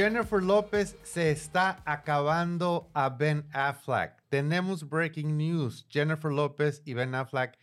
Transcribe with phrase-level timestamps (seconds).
[0.00, 4.14] Jennifer López se está acabando a Ben Affleck.
[4.30, 5.84] Tenemos breaking news.
[5.90, 7.58] Jennifer López y Ben Affleck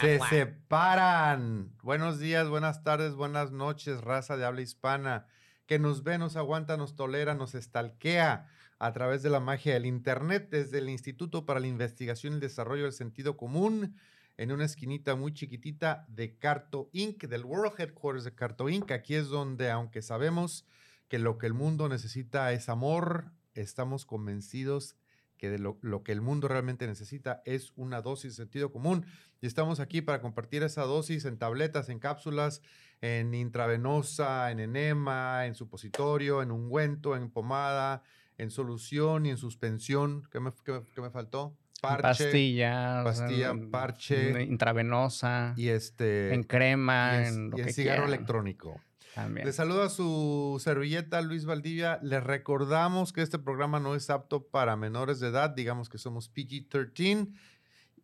[0.00, 1.70] se separan.
[1.84, 5.28] Buenos días, buenas tardes, buenas noches, raza de habla hispana.
[5.66, 8.48] Que nos ve, nos aguanta, nos tolera, nos estalquea
[8.80, 12.40] a través de la magia del Internet desde el Instituto para la Investigación y el
[12.40, 13.94] Desarrollo del Sentido Común
[14.38, 18.90] en una esquinita muy chiquitita de Carto Inc., del World Headquarters de Carto Inc.
[18.90, 20.66] Aquí es donde, aunque sabemos
[21.08, 24.96] que lo que el mundo necesita es amor, estamos convencidos
[25.36, 29.06] que de lo, que el mundo realmente necesita es una dosis de sentido común.
[29.40, 32.62] Y estamos aquí para compartir esa dosis en tabletas, en cápsulas,
[33.00, 38.02] en intravenosa, en enema, en supositorio, en ungüento, en pomada,
[38.38, 40.26] en solución y en suspensión.
[40.32, 40.52] ¿Qué me,
[40.96, 41.56] me faltó?
[41.82, 48.80] Parche, pastilla, pastilla, parche, intravenosa, y este, en crema, en, y en cigarro electrónico.
[49.16, 51.98] Le saludo a su servilleta Luis Valdivia.
[52.02, 56.30] Les recordamos que este programa no es apto para menores de edad, digamos que somos
[56.32, 57.32] PG-13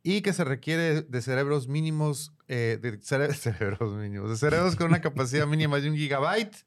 [0.02, 2.98] y que se requiere de cerebros mínimos, eh, de
[3.34, 6.64] cerebros mínimos, de cerebros con una capacidad mínima de un gigabyte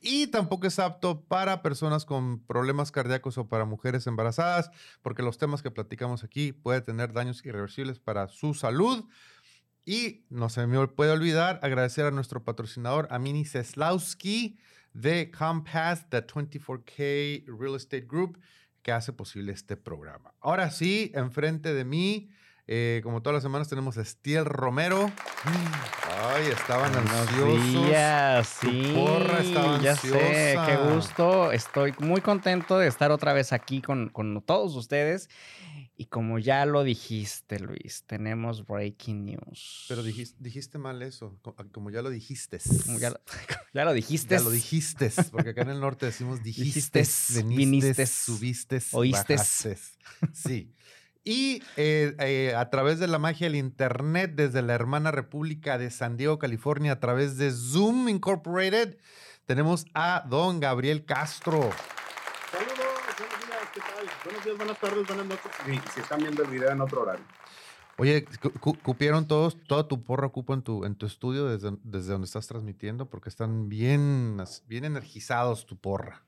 [0.00, 4.70] y tampoco es apto para personas con problemas cardíacos o para mujeres embarazadas,
[5.02, 9.04] porque los temas que platicamos aquí pueden tener daños irreversibles para su salud.
[9.88, 14.58] Y no se me puede olvidar agradecer a nuestro patrocinador, Amini Seslowski
[14.92, 18.38] de Compass, the 24K Real Estate Group,
[18.82, 20.34] que hace posible este programa.
[20.42, 22.28] Ahora sí, enfrente de mí,
[22.66, 25.10] eh, como todas las semanas, tenemos a Estiel Romero.
[26.22, 27.86] Ay, estaban ansiosos.
[27.86, 31.50] Días, sí, porra estaba ya sé, qué gusto.
[31.50, 35.30] Estoy muy contento de estar otra vez aquí con, con todos ustedes.
[36.00, 39.84] Y como ya lo dijiste, Luis, tenemos breaking news.
[39.88, 41.36] Pero dijiste, dijiste mal eso,
[41.72, 42.60] como ya lo dijiste.
[43.00, 43.20] ya, lo,
[43.74, 44.36] ya, lo, dijiste.
[44.36, 47.02] Ya lo dijiste, porque acá en el norte decimos dijiste,
[47.44, 49.36] viniste, subiste, oíste.
[50.32, 50.72] Sí.
[51.24, 55.90] Y eh, eh, a través de la magia del Internet, desde la hermana República de
[55.90, 58.98] San Diego, California, a través de Zoom Incorporated,
[59.46, 61.70] tenemos a don Gabriel Castro.
[64.48, 65.52] Días, buenas tardes, buenas noches.
[65.66, 67.22] Si, si están viendo el video en otro horario.
[67.98, 68.24] Oye,
[68.82, 72.46] ¿cupieron todos, toda tu porra cupo en tu, en tu estudio desde, desde donde estás
[72.46, 73.10] transmitiendo?
[73.10, 76.24] Porque están bien, bien energizados tu porra.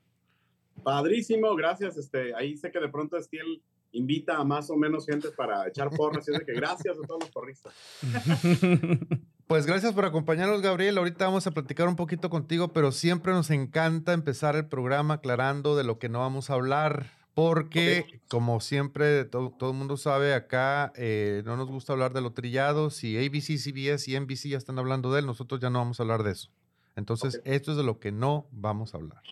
[0.82, 1.96] Padrísimo, gracias.
[1.96, 5.88] Este, ahí sé que de pronto Estiel invita a más o menos gente para echar
[5.88, 6.28] porras.
[6.28, 7.72] Así que gracias a todos los porristas.
[9.46, 10.96] Pues gracias por acompañarnos, Gabriel.
[10.96, 15.74] Ahorita vamos a platicar un poquito contigo, pero siempre nos encanta empezar el programa aclarando
[15.74, 17.19] de lo que no vamos a hablar.
[17.40, 22.34] Porque, como siempre, todo, el mundo sabe, acá eh, no nos gusta hablar de lo
[22.34, 22.90] trillado.
[22.90, 26.02] Si ABC, CBS y NBC ya están hablando de él, nosotros ya no vamos a
[26.02, 26.50] hablar de eso.
[26.96, 29.22] Entonces, esto es de lo que no vamos a hablar.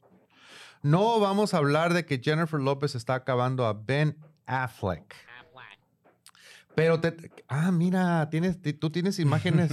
[0.81, 4.17] No vamos a hablar de que Jennifer López está acabando a Ben
[4.47, 5.15] Affleck.
[6.79, 7.33] Pero te.
[7.49, 9.73] Ah, mira, tienes, tú tienes imágenes.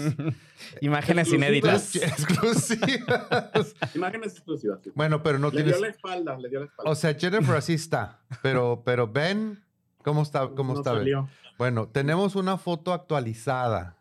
[0.81, 1.95] imágenes inéditas.
[1.95, 3.75] Exclusivas.
[3.93, 4.79] imágenes exclusivas.
[4.95, 5.67] Bueno, pero no tienes.
[5.67, 6.91] Le dio la espalda, le dio la espalda.
[6.91, 8.21] O sea, Jennifer así está.
[8.41, 9.63] Pero, pero Ben,
[10.03, 10.47] ¿cómo está?
[10.49, 11.27] ¿Cómo está Ben?
[11.59, 13.97] Bueno, tenemos una foto actualizada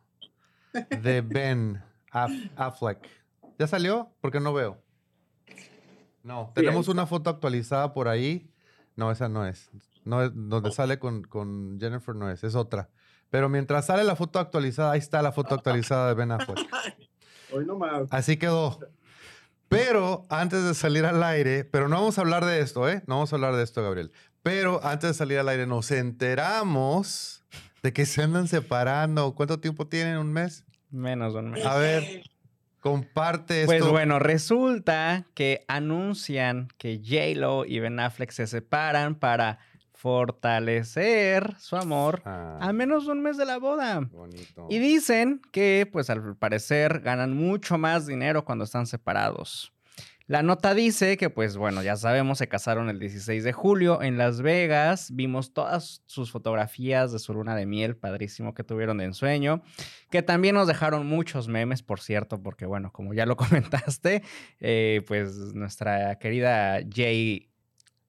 [0.72, 1.82] de Ben
[2.56, 3.06] Affleck.
[3.58, 4.14] ¿Ya salió?
[4.22, 4.82] Porque no veo.
[6.22, 8.50] No, tenemos una foto actualizada por ahí.
[8.96, 9.70] No, esa no es.
[10.04, 12.90] No es donde sale con, con, Jennifer, no es, es otra.
[13.30, 16.58] Pero mientras sale la foto actualizada, ahí está la foto actualizada de Ben Affleck.
[17.52, 18.02] Hoy no más.
[18.10, 18.78] Así quedó.
[19.68, 23.02] Pero antes de salir al aire, pero no vamos a hablar de esto, ¿eh?
[23.06, 24.12] No vamos a hablar de esto, Gabriel.
[24.42, 27.44] Pero antes de salir al aire, nos enteramos
[27.82, 29.34] de que se andan separando.
[29.34, 30.18] ¿Cuánto tiempo tienen?
[30.18, 30.64] ¿Un mes?
[30.90, 31.64] Menos de un mes.
[31.66, 32.22] A ver,
[32.80, 33.86] comparte pues esto.
[33.86, 39.58] Pues bueno, resulta que anuncian que J-Lo y Ben Affleck se separan para
[40.04, 42.72] fortalecer su amor a ah.
[42.74, 44.06] menos de un mes de la boda.
[44.68, 49.72] Y dicen que, pues al parecer, ganan mucho más dinero cuando están separados.
[50.26, 54.18] La nota dice que, pues bueno, ya sabemos, se casaron el 16 de julio en
[54.18, 55.08] Las Vegas.
[55.10, 59.62] Vimos todas sus fotografías de su luna de miel, padrísimo que tuvieron de ensueño.
[60.10, 64.22] Que también nos dejaron muchos memes, por cierto, porque bueno, como ya lo comentaste,
[64.60, 67.48] eh, pues nuestra querida Jay.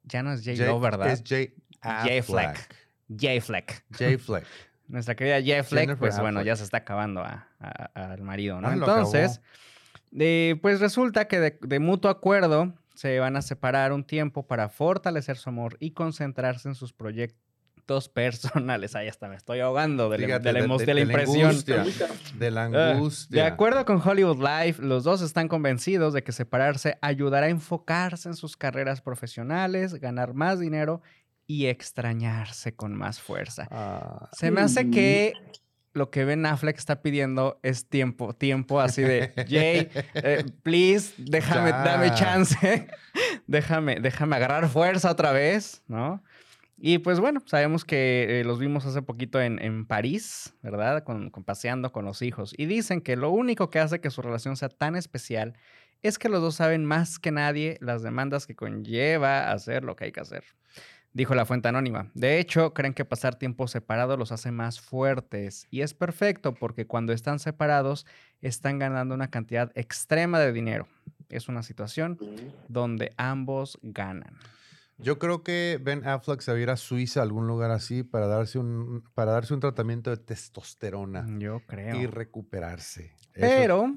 [0.03, 1.09] Ya no es Jay, Lo, ¿verdad?
[1.09, 2.75] Es Jay J Fleck.
[3.09, 3.85] J Fleck.
[3.97, 4.45] J Fleck.
[4.87, 7.23] Nuestra querida J Fleck, pues bueno, ya se está acabando
[7.93, 8.67] al marido, ¿no?
[8.67, 9.41] Ah, Entonces,
[10.61, 15.49] pues resulta que de, mutuo acuerdo se van a separar un tiempo para fortalecer su
[15.49, 18.95] amor y concentrarse en sus proyectos personales.
[18.95, 21.55] Ahí está, me estoy ahogando de, la, de, la, impresión.
[22.37, 23.43] de la ah, angustia.
[23.43, 28.29] de acuerdo con Hollywood Life, los dos están convencidos de que separarse ayudará a enfocarse
[28.29, 31.01] en sus carreras profesionales, ganar más dinero
[31.47, 33.67] y extrañarse con más fuerza.
[33.71, 34.29] Ah.
[34.33, 35.33] Se me hace que
[35.95, 41.71] lo que Ben Affleck está pidiendo es tiempo, tiempo así de, Jay, eh, please, déjame,
[41.71, 42.87] dame chance,
[43.47, 46.21] déjame, déjame agarrar fuerza otra vez, ¿no?
[46.77, 51.05] Y pues bueno, sabemos que eh, los vimos hace poquito en, París, ¿verdad?
[51.05, 52.53] Con, paseando con los hijos.
[52.57, 55.53] Y dicen que lo único que hace que su relación sea tan especial
[56.01, 60.05] es que los dos saben más que nadie las demandas que conlleva hacer lo que
[60.05, 60.43] hay que hacer
[61.15, 62.11] dijo la fuente anónima.
[62.13, 65.65] De hecho, creen que pasar tiempo separado los hace más fuertes.
[65.71, 68.05] Y es perfecto porque cuando están separados
[68.41, 70.87] están ganando una cantidad extrema de dinero.
[71.29, 72.19] Es una situación
[72.67, 74.37] donde ambos ganan.
[74.97, 78.03] Yo creo que Ben Affleck se va a ir a Suiza, a algún lugar así,
[78.03, 81.25] para darse un, para darse un tratamiento de testosterona.
[81.39, 81.95] Yo creo.
[81.95, 83.15] Y recuperarse.
[83.33, 83.95] Pero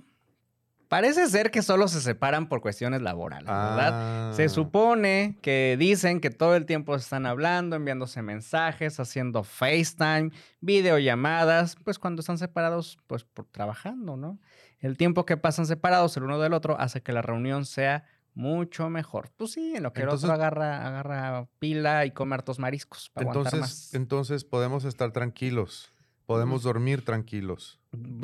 [0.88, 4.32] Parece ser que solo se separan por cuestiones laborales, ¿verdad?
[4.32, 4.48] Se ah.
[4.48, 10.30] supone que dicen que todo el tiempo están hablando, enviándose mensajes, haciendo FaceTime,
[10.60, 14.38] videollamadas, pues cuando están separados, pues por trabajando, ¿no?
[14.78, 18.88] El tiempo que pasan separados el uno del otro hace que la reunión sea mucho
[18.88, 19.30] mejor.
[19.36, 23.26] Pues sí, en lo que el otro agarra, agarra pila y come hartos mariscos para
[23.26, 23.94] entonces, aguantar más.
[23.94, 25.92] Entonces podemos estar tranquilos,
[26.24, 27.78] podemos dormir tranquilos.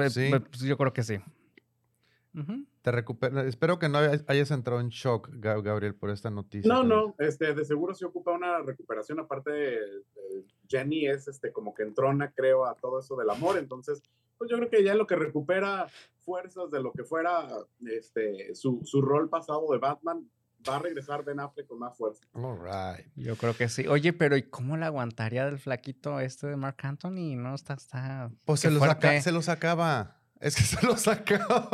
[0.09, 0.31] ¿Sí?
[0.31, 1.21] Pues yo creo que sí.
[2.83, 3.45] Te recupera.
[3.45, 6.73] Espero que no hayas entrado en shock, Gabriel, por esta noticia.
[6.73, 9.21] No, no, este, de seguro se ocupa una recuperación.
[9.21, 9.79] Aparte,
[10.69, 13.57] Jenny es este, como que entrona, creo, a todo eso del amor.
[13.59, 14.03] Entonces,
[14.37, 15.87] pues yo creo que ya lo que recupera
[16.25, 17.49] fuerzas de lo que fuera
[17.87, 20.29] este, su, su rol pasado de Batman,
[20.69, 22.25] va a regresar Ben Affleck con más fuerza.
[22.33, 23.07] All right.
[23.17, 23.87] Yo creo que sí.
[23.87, 27.37] Oye, pero ¿y cómo la aguantaría del flaquito este de Mark Anthony?
[27.37, 28.31] No está, está.
[28.45, 30.21] Pues se lo, saca, se lo sacaba.
[30.45, 31.71] Es que se lo sacaba.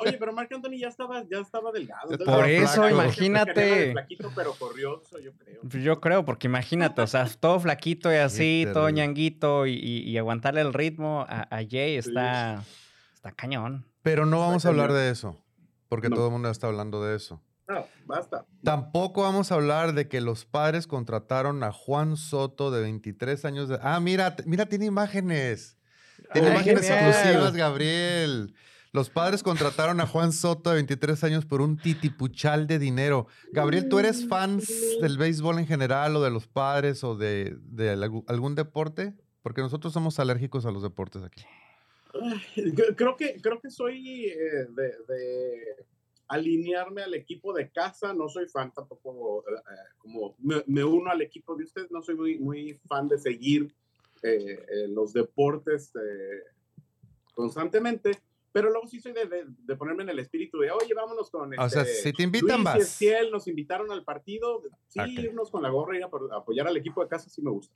[0.00, 2.16] oye, pero Marc Anthony ya estaba, ya estaba delgado.
[2.24, 3.92] Por eso, imagínate.
[3.92, 5.60] Flaquito, pero corrioso, yo creo.
[5.60, 10.62] Pues yo creo, porque imagínate, o sea, todo flaquito y así, todo ñanguito y, aguantarle
[10.62, 12.64] el ritmo a, Jay está,
[13.12, 13.84] está cañón.
[14.00, 15.36] Pero no vamos a hablar de eso,
[15.90, 17.42] porque todo el mundo está hablando de eso.
[17.68, 18.46] No, basta.
[18.64, 23.68] Tampoco vamos a hablar de que los padres contrataron a Juan Soto de 23 años
[23.68, 23.78] de...
[23.82, 25.77] Ah, mira, mira, tiene imágenes.
[26.32, 28.54] Tiene imágenes exclusivas, Gabriel.
[28.92, 33.26] Los padres contrataron a Juan Soto de 23 años por un titipuchal de dinero.
[33.52, 34.60] Gabriel, ¿tú eres fan
[35.00, 37.56] del béisbol en general o de los padres o de,
[38.26, 39.14] algún deporte?
[39.42, 41.44] Porque nosotros somos alérgicos a los deportes aquí.
[42.96, 45.86] Creo que, creo que soy eh, de,
[46.28, 48.14] alinearme al equipo de casa.
[48.14, 49.54] No soy fan tampoco, eh,
[49.98, 51.90] como me, uno al equipo de ustedes.
[51.90, 53.74] No soy muy, muy fan de seguir
[54.22, 56.42] eh, los deportes eh,
[57.34, 58.12] constantemente,
[58.52, 61.56] pero luego sí soy de, ponerme en el espíritu de, oye, vámonos con...
[61.58, 63.00] o sea, este, si te invitan, vas.
[63.30, 67.28] nos invitaron al partido, sí, irnos con la gorra y apoyar al equipo de casa
[67.30, 67.74] sí me gusta.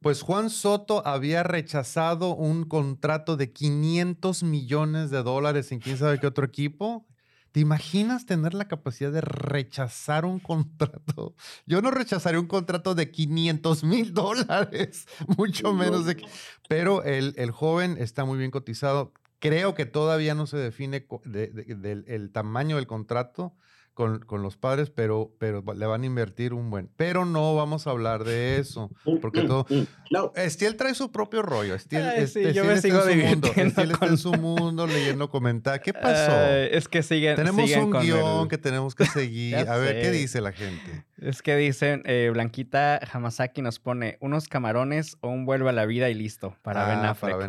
[0.00, 6.18] Pues Juan Soto había rechazado un contrato de 500 millones de dólares en quién sabe
[6.18, 7.06] qué otro equipo
[7.56, 11.34] ¿Te imaginas tener la capacidad de rechazar un contrato?
[11.64, 15.06] Yo no rechazaría un contrato de 500 mil dólares,
[15.38, 16.22] mucho menos de...
[16.68, 19.14] Pero el, el, joven está muy bien cotizado.
[19.38, 23.54] Creo que todavía no se define el tamaño del contrato
[23.96, 26.90] con, con, los padres, pero, pero le van a invertir un buen.
[26.98, 28.90] Pero no vamos a hablar de eso,
[29.22, 29.66] porque todo...
[30.10, 30.32] No.
[30.36, 31.74] Estiel trae su propio rollo.
[31.74, 33.48] Estiel, sí, yo me sigo divirtiendo.
[33.56, 35.82] Estiel está en su mundo leyendo comentarios.
[35.82, 36.46] ¿Qué pasó?
[36.46, 39.56] es que siguen Tenemos un guion que tenemos que seguir.
[39.56, 41.06] a ver, ¿qué dice la gente?
[41.16, 45.86] Es que dicen, eh, Blanquita Hamasaki nos pone unos camarones o un vuelvo a la
[45.86, 47.48] vida y listo para ah, Ben Affleck.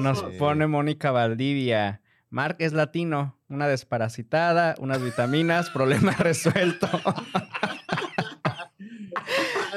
[0.00, 2.00] Nos pone Mónica Valdivia.
[2.30, 6.88] Mark es latino, una desparasitada, unas vitaminas, problema resuelto.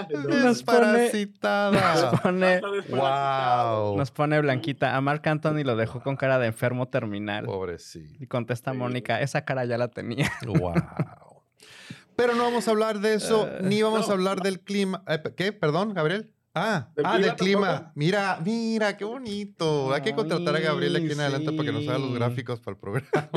[0.10, 1.72] nos desparasitada.
[1.72, 3.98] Nos pone, wow.
[3.98, 4.96] Nos pone Blanquita.
[4.96, 7.46] A Mark Anthony lo dejó con cara de enfermo terminal.
[7.46, 8.22] Pobrecito.
[8.22, 10.31] Y contesta Mónica, esa cara ya la tenía.
[10.46, 10.74] Wow.
[12.17, 15.01] Pero no vamos a hablar de eso, eh, ni vamos a hablar del clima.
[15.08, 15.53] Eh, ¿Qué?
[15.53, 16.34] Perdón, Gabriel.
[16.53, 17.91] Ah, del ah, clima, clima.
[17.96, 19.93] Mira, mira, qué bonito.
[19.93, 22.75] Hay que contratar a Gabriel aquí en adelante para que nos haga los gráficos para
[22.75, 23.29] el programa.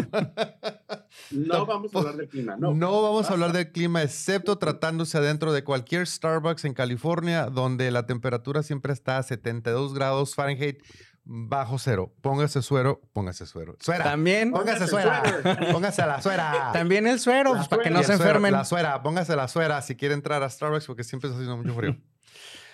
[1.30, 2.74] No vamos a hablar del clima, no.
[2.74, 7.90] No vamos a hablar del clima, excepto tratándose adentro de cualquier Starbucks en California, donde
[7.92, 10.82] la temperatura siempre está a 72 grados Fahrenheit
[11.24, 12.12] bajo cero.
[12.20, 13.76] Póngase suero, póngase suero.
[13.80, 14.04] Suera.
[14.04, 14.50] También.
[14.50, 15.22] Póngase suera.
[15.72, 16.70] Póngase la suera.
[16.72, 18.52] También el suero, pues, para que no se enfermen.
[18.52, 21.74] La suera, póngase la suera si quiere entrar a Starbucks porque siempre está haciendo mucho
[21.74, 21.96] frío.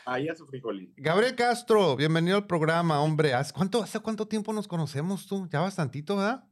[0.05, 0.93] Ahí a su frijolín.
[0.97, 3.35] Gabriel Castro, bienvenido al programa, hombre.
[3.35, 5.49] ¿Hace cuánto, ¿Hace cuánto tiempo nos conocemos tú?
[5.51, 6.45] Ya bastantito, ¿verdad?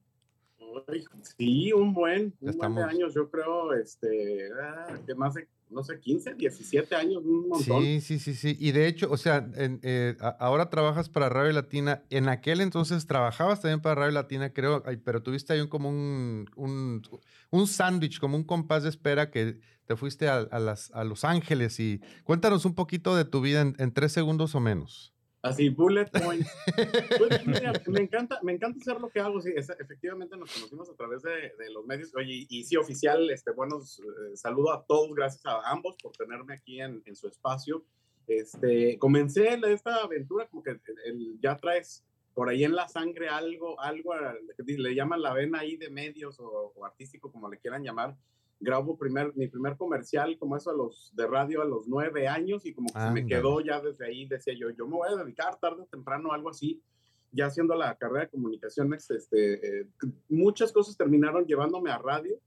[1.36, 5.84] Sí, un buen, un buen de años, yo creo, este, ah, que más de no
[5.84, 7.82] sé, 15, 17 años, un montón.
[7.82, 8.56] Sí, sí, sí, sí.
[8.58, 12.02] Y de hecho, o sea, eh, ahora trabajas para Radio Latina.
[12.10, 17.02] En aquel entonces trabajabas también para Radio Latina, creo, pero tuviste ahí como un, un,
[17.50, 21.78] un sándwich, como un compás de espera que te fuiste a, las, a Los Ángeles.
[21.80, 25.14] Y cuéntanos un poquito de tu vida en tres segundos o menos.
[25.48, 26.46] Así, bullet point.
[27.18, 27.46] Pues,
[27.86, 29.40] me, encanta, me encanta hacer lo que hago.
[29.40, 32.14] Sí, efectivamente nos conocimos a través de, de, los medios.
[32.14, 36.54] Oye, y sí, oficial, este, buenos, eh, saludo a todos, gracias a ambos por tenerme
[36.54, 37.84] aquí en, en su espacio.
[38.26, 43.80] Este, comencé esta aventura como que el, ya traes por ahí en la sangre algo,
[43.80, 44.12] algo,
[44.58, 48.16] le llaman la vena ahí de medios o, o artístico, como le quieran llamar
[48.60, 52.66] grabo primer, mi primer comercial como eso a los de radio a los nueve años
[52.66, 55.16] y como que se me quedó ya desde ahí, decía yo, yo me voy a
[55.16, 56.82] dedicar tarde o temprano algo así,
[57.30, 59.86] ya haciendo la carrera de comunicaciones, este, eh,
[60.28, 62.40] muchas cosas terminaron llevándome a radio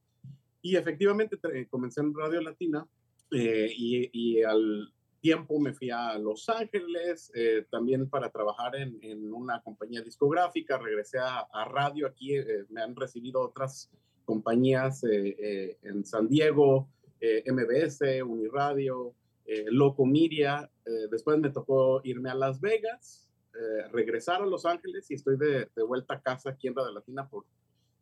[0.61, 1.39] y efectivamente
[1.69, 2.85] comencé en Radio Latina
[3.31, 8.97] eh, y, y, al tiempo me fui a Los Ángeles, eh, también para trabajar en,
[9.01, 12.33] en, una compañía discográfica, regresé a, a radio aquí,
[12.69, 13.89] me han recibido otras
[14.25, 16.87] compañías eh, eh, en San Diego,
[17.19, 19.13] eh, MBS, Uniradio,
[19.69, 20.69] Loco Miria.
[21.11, 23.29] después me tocó irme a Las Vegas,
[23.91, 27.43] regresar a Los Ángeles y estoy de, vuelta a casa aquí en Radio Latina por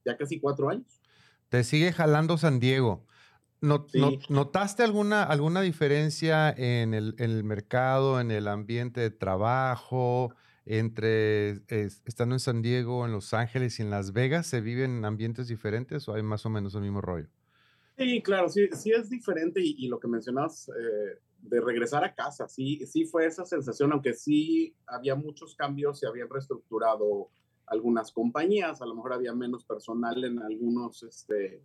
[0.05, 1.01] ya casi cuatro años.
[1.49, 3.03] Te sigue jalando San Diego.
[3.61, 10.35] ¿Notaste alguna, alguna diferencia en el, en el, mercado, en el ambiente de trabajo?
[10.69, 11.63] Entre
[12.05, 16.07] estando en San Diego, en Los Ángeles y en Las Vegas, ¿se viven ambientes diferentes
[16.07, 17.27] o hay más o menos el mismo rollo?
[17.97, 22.47] Sí, claro, sí, sí es diferente y, lo que mencionas eh, de regresar a casa,
[22.47, 27.29] sí, sí fue esa sensación, aunque sí había muchos cambios, se habían reestructurado
[27.65, 31.63] algunas compañías, a lo mejor había menos personal en algunos, este,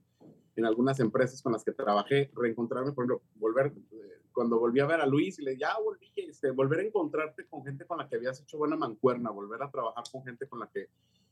[0.57, 4.87] en algunas empresas con las que trabajé, reencontrarme, por ejemplo, volver, eh, cuando volví a
[4.87, 8.09] ver a Luis y le ya volví, este, volver a encontrarte con gente con la
[8.09, 10.89] que habías hecho buena mancuerna, volver a trabajar con gente con la que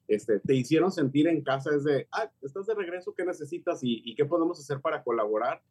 [0.08, 4.14] este, te hicieron sentir en casa es de, ah, estás de regreso, ¿qué necesitas y,
[4.14, 5.62] qué podemos hacer para colaborar?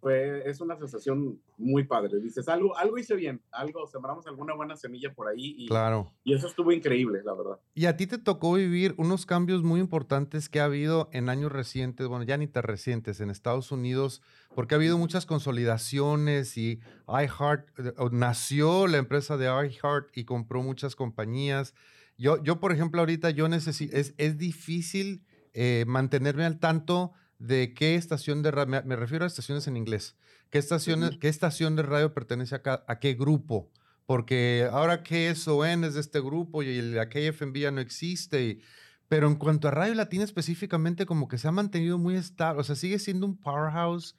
[0.00, 2.20] Fue, es una sensación muy padre.
[2.20, 6.12] Dices, algo, algo hice bien, algo, sembramos alguna buena semilla por ahí y, claro.
[6.24, 7.58] y eso estuvo increíble, la verdad.
[7.74, 11.52] Y a ti te tocó vivir unos cambios muy importantes que ha habido en años
[11.52, 14.22] recientes, bueno, ya ni tan recientes, en Estados Unidos,
[14.54, 20.62] porque ha habido muchas consolidaciones y iHeart, eh, nació la empresa de iHeart y compró
[20.62, 21.74] muchas compañías.
[22.22, 25.24] Yo, yo por ejemplo, ahorita yo necesito, es, es difícil
[25.54, 27.10] eh, mantenerme al tanto
[27.40, 30.16] de qué estación de radio, me, refiero a estaciones en inglés,
[30.48, 33.72] qué, estaciones, qué estación de radio pertenece a, a qué grupo,
[34.06, 38.60] porque ahora KSON es de este grupo y la KFMB ya no existe,
[39.08, 42.64] pero en cuanto a Radio Latina específicamente, como que se ha mantenido muy estable, o
[42.64, 44.16] sea, sigue siendo un powerhouse,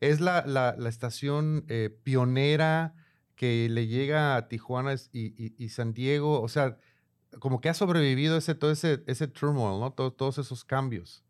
[0.00, 2.94] es la, la, la estación eh, pionera
[3.34, 6.76] que le llega a Tijuana y, y, y San Diego, o sea,
[7.40, 9.92] como que ha sobrevivido ese, todo ese, ese turmoil, ¿no?
[9.92, 11.24] todos esos cambios.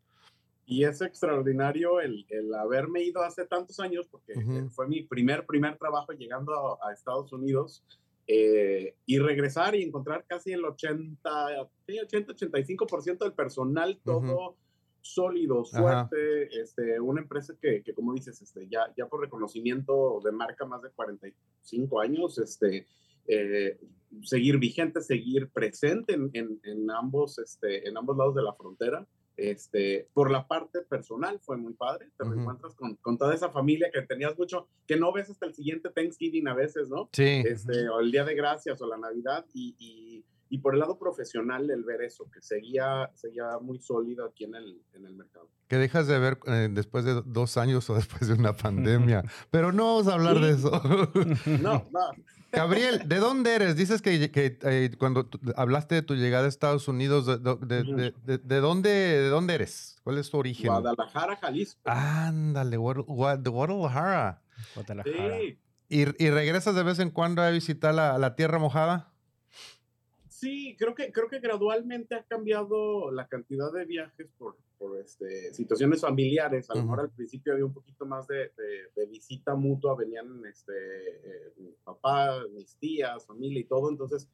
[0.65, 4.33] Y es extraordinario el, el, haberme ido hace tantos años, porque
[4.71, 7.83] fue mi primer, primer trabajo llegando a, Estados Unidos,
[8.27, 14.57] eh, y regresar y encontrar casi el 80, 80 85% del personal, todo
[14.99, 20.33] sólido, fuerte, este, una empresa que, que, como dices, este, ya, ya por reconocimiento de
[20.33, 22.85] marca más de 45 años, este,
[23.27, 23.79] eh,
[24.23, 29.07] seguir vigente, seguir presente en, en, ambos, este, en ambos lados de la frontera.
[29.37, 33.91] Este, por la parte personal fue muy padre, te encuentras con, con, toda esa familia
[33.93, 37.07] que tenías mucho, que no ves hasta el siguiente Thanksgiving a veces, ¿no?
[37.13, 37.43] Sí.
[37.45, 40.97] Este, o el Día de Gracias o la Navidad y, y, y, por el lado
[40.97, 45.51] profesional el ver eso, que seguía, seguía muy sólido aquí en el, en el mercado.
[45.67, 49.71] Que dejas de ver eh, después de dos años o después de una pandemia, pero
[49.71, 50.71] no vamos a hablar de eso.
[51.61, 52.11] no, no.
[52.51, 53.75] Gabriel, ¿de dónde eres?
[53.75, 58.37] Dices que, que eh, cuando hablaste de tu llegada a Estados Unidos, de, de, de,
[58.37, 59.97] de, dónde, ¿de dónde eres?
[60.03, 60.67] ¿Cuál es tu origen?
[60.67, 61.81] Guadalajara, Jalisco.
[61.85, 64.41] Ándale, de Guadalajara.
[64.75, 65.37] Guadalajara.
[65.39, 65.59] Sí.
[65.89, 69.11] ¿Y, ¿Y, regresas de vez en cuando a visitar la, la tierra mojada?
[70.37, 75.51] Sí, creo que, creo que gradualmente ha cambiado la cantidad de viajes por, por este,
[75.51, 76.69] situaciones familiares.
[76.69, 78.51] A lo mejor al principio había un poquito más de,
[78.95, 83.89] de, visita mutua, venían este, eh, mi papá, mis tías, familia y todo.
[83.89, 84.29] Entonces,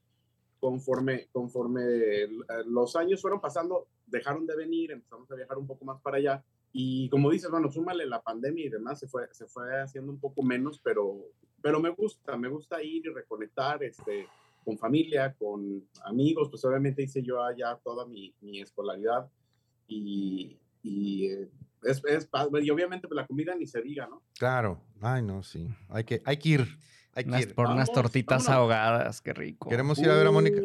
[0.60, 2.28] conforme, conforme eh,
[2.66, 6.44] los años fueron pasando, dejaron de venir, empezamos a viajar un poco más para allá.
[6.74, 10.20] Y como dices, bueno, súmale la pandemia y demás, se fue, se fue haciendo un
[10.20, 11.32] poco menos, pero
[11.64, 14.28] pero me gusta, me gusta ir y reconectar este,
[14.64, 19.30] con familia, con amigos, pues obviamente hice yo allá toda mi, mi escolaridad
[19.88, 21.50] y, y eh,
[21.84, 22.30] es, es,
[22.62, 24.22] y obviamente pues, la comida ni se diga, ¿no?
[24.38, 26.78] Claro, ay no, sí, hay que, hay que ir.
[27.16, 27.54] Hay que ir.
[27.54, 29.70] Por unas tortitas ahogadas, qué rico.
[29.70, 30.62] Queremos ir a ver a Mónica.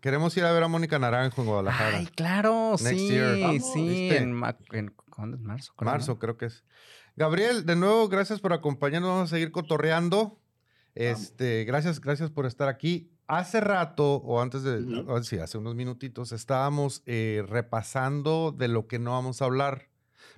[0.00, 1.98] Queremos ir a ver a Mónica Naranjo en Guadalajara.
[1.98, 2.86] Ay, claro, sí,
[3.60, 4.40] sí, en,
[4.72, 5.72] en, ¿cuándo es marzo?
[5.80, 6.64] marzo, creo que es.
[7.16, 9.10] Gabriel, de nuevo, gracias por acompañarnos.
[9.10, 10.40] Vamos a seguir cotorreando.
[10.94, 13.10] Este, gracias, gracias por estar aquí.
[13.28, 18.98] Hace rato, o antes de, sí, hace unos minutitos, estábamos eh, repasando de lo que
[18.98, 19.90] no vamos a hablar,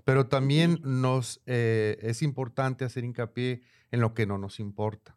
[0.04, 5.16] pero también nos eh, es importante hacer hincapié en lo que no nos importa.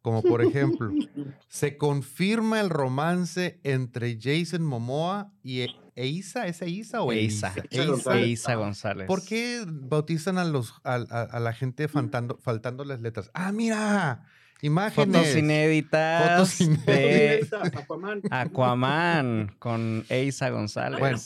[0.00, 0.92] Como por ejemplo,
[1.48, 7.54] se confirma el romance entre Jason Momoa y e, Eisa, ¿es Eisa o Eisa?
[7.70, 9.06] Eisa, González.
[9.06, 10.98] ¿Por qué bautizan a, los, a,
[11.38, 13.30] la gente faltando, faltando las letras?
[13.34, 14.26] Ah, mira,
[14.64, 15.16] imágenes.
[15.16, 16.22] Fotos inéditas.
[16.22, 17.74] Fotos inéditas.
[17.74, 18.22] Aquaman.
[18.30, 20.98] Aquaman con Eisa González.
[21.00, 21.18] Bueno,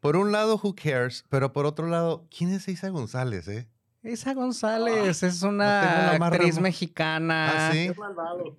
[0.00, 3.68] por un lado, who cares, pero por otro lado, ¿quién es Eisa González, eh?
[4.02, 7.68] Isa González es una actriz mexicana.
[7.68, 7.90] ¿Ah, sí?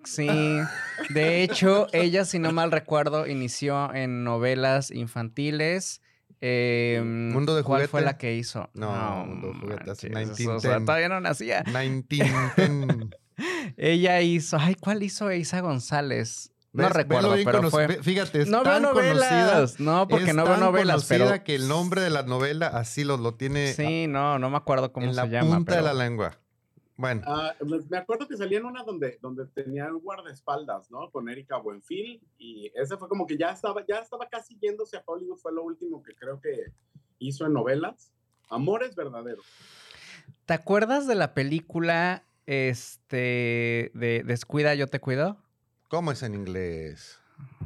[0.03, 0.27] Sí.
[1.13, 6.01] De hecho, ella, si no mal recuerdo, inició en novelas infantiles.
[6.41, 7.91] Em, Mundo de ¿Cuál juguete?
[7.91, 8.69] fue la que hizo?
[8.73, 10.50] No, Mundo de juguete.
[10.50, 11.63] o sea, todavía no nacía.
[11.67, 13.09] 1910.
[13.77, 14.57] ella hizo.
[14.59, 16.51] Ay, ¿cuál hizo Isa González?
[16.75, 18.03] No recuerdo, pero fue...
[18.03, 19.79] Fíjate, es no tan veo novelas.
[19.79, 21.43] no, porque no veo novelas, pero...
[21.43, 23.74] que el nombre de la novela así lo, lo tiene...
[23.74, 25.39] Sí, no, no me acuerdo cómo se llama.
[25.39, 26.37] En la punta de la lengua.
[26.98, 27.21] Bueno.
[27.25, 27.53] Ah,
[27.89, 31.11] me acuerdo que salía en una donde, donde tenía un guardaespaldas, ¿no?
[31.11, 32.21] Con Erika Buenfil.
[32.37, 35.37] Y ese fue como que ya estaba, ya estaba casi yéndose a Hollywood.
[35.37, 36.71] Fue lo último que creo que
[37.19, 38.11] hizo en novelas.
[38.50, 39.45] Amores verdaderos.
[40.45, 45.38] ¿Te acuerdas de la película este, de Descuida, yo te cuido?
[45.88, 47.20] ¿Cómo es en inglés?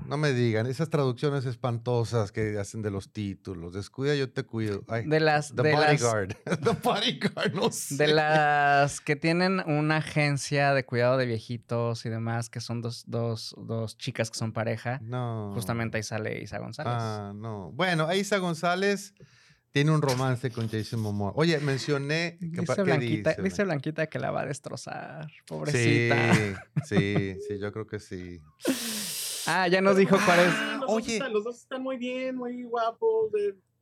[0.07, 3.73] No me digan, esas traducciones espantosas que hacen de los títulos.
[3.73, 4.83] Descuida, yo te cuido.
[5.05, 5.53] de las.
[5.53, 6.33] The Bodyguard.
[6.63, 7.95] the Bodyguard, no sé.
[7.95, 13.03] De las que tienen una agencia de cuidado de viejitos y demás, que son dos,
[13.05, 14.99] dos, dos chicas que son pareja.
[15.03, 15.51] No.
[15.53, 16.93] Justamente ahí sale Isa González.
[16.95, 17.71] Ah, no.
[17.73, 19.13] Bueno, Isa González
[19.71, 21.33] tiene un romance con Jason Momoa.
[21.35, 22.37] Oye, mencioné...
[22.39, 23.63] Que, dice, Blanquita, dice?
[23.63, 25.31] Blanquita que la va a destrozar.
[25.45, 26.33] Pobrecita.
[26.33, 26.53] Sí,
[26.85, 28.41] sí, sí, yo creo que sí.
[29.45, 30.53] Ah, ya nos dijo cuál es.
[30.53, 31.19] Ah, los Oye.
[31.19, 33.31] Dos los dos están muy bien, muy guapos.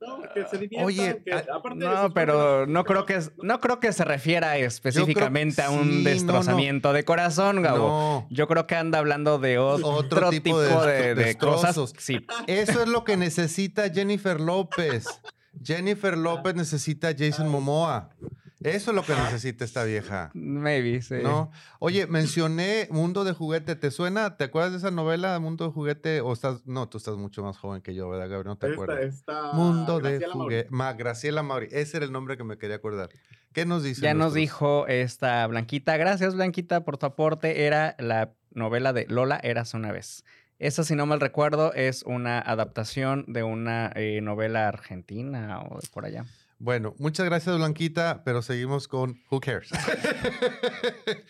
[0.00, 0.86] no, que se diviertan.
[0.86, 5.70] Oye, que, ah, no, pero no creo que no creo que se refiera específicamente a
[5.70, 8.26] un destrozamiento de corazón, Gabo.
[8.30, 11.94] Yo creo que anda hablando de otro, tipo, de, de cosas.
[11.98, 12.26] Sí.
[12.46, 15.06] Eso es lo que necesita Jennifer López.
[15.62, 18.10] Jennifer López necesita a Jason Momoa.
[18.60, 20.30] Eso es lo que necesita esta vieja.
[20.34, 21.16] Maybe, sí.
[21.22, 21.52] ¿No?
[21.78, 23.76] Oye, mencioné Mundo de Juguete.
[23.76, 24.36] ¿Te suena?
[24.36, 26.20] ¿Te acuerdas de esa novela, Mundo de Juguete?
[26.20, 28.46] O estás, no, tú estás mucho más joven que yo, ¿verdad, Gabriel?
[28.46, 29.24] No te acuerdas.
[29.52, 30.68] Mundo de Juguete.
[30.96, 31.68] Graciela Mauri.
[31.70, 33.10] Ese era el nombre que me quería acordar.
[33.52, 34.02] ¿Qué nos dice?
[34.02, 35.96] Ya nos dijo esta Blanquita.
[35.96, 37.64] Gracias, Blanquita, por tu aporte.
[37.64, 40.24] Era la novela de Lola, Eras una vez.
[40.58, 45.88] Esa, si no mal recuerdo, es una adaptación de una eh, novela argentina o de
[45.88, 46.24] por allá.
[46.58, 49.70] Bueno, muchas gracias, Blanquita, pero seguimos con Who Cares.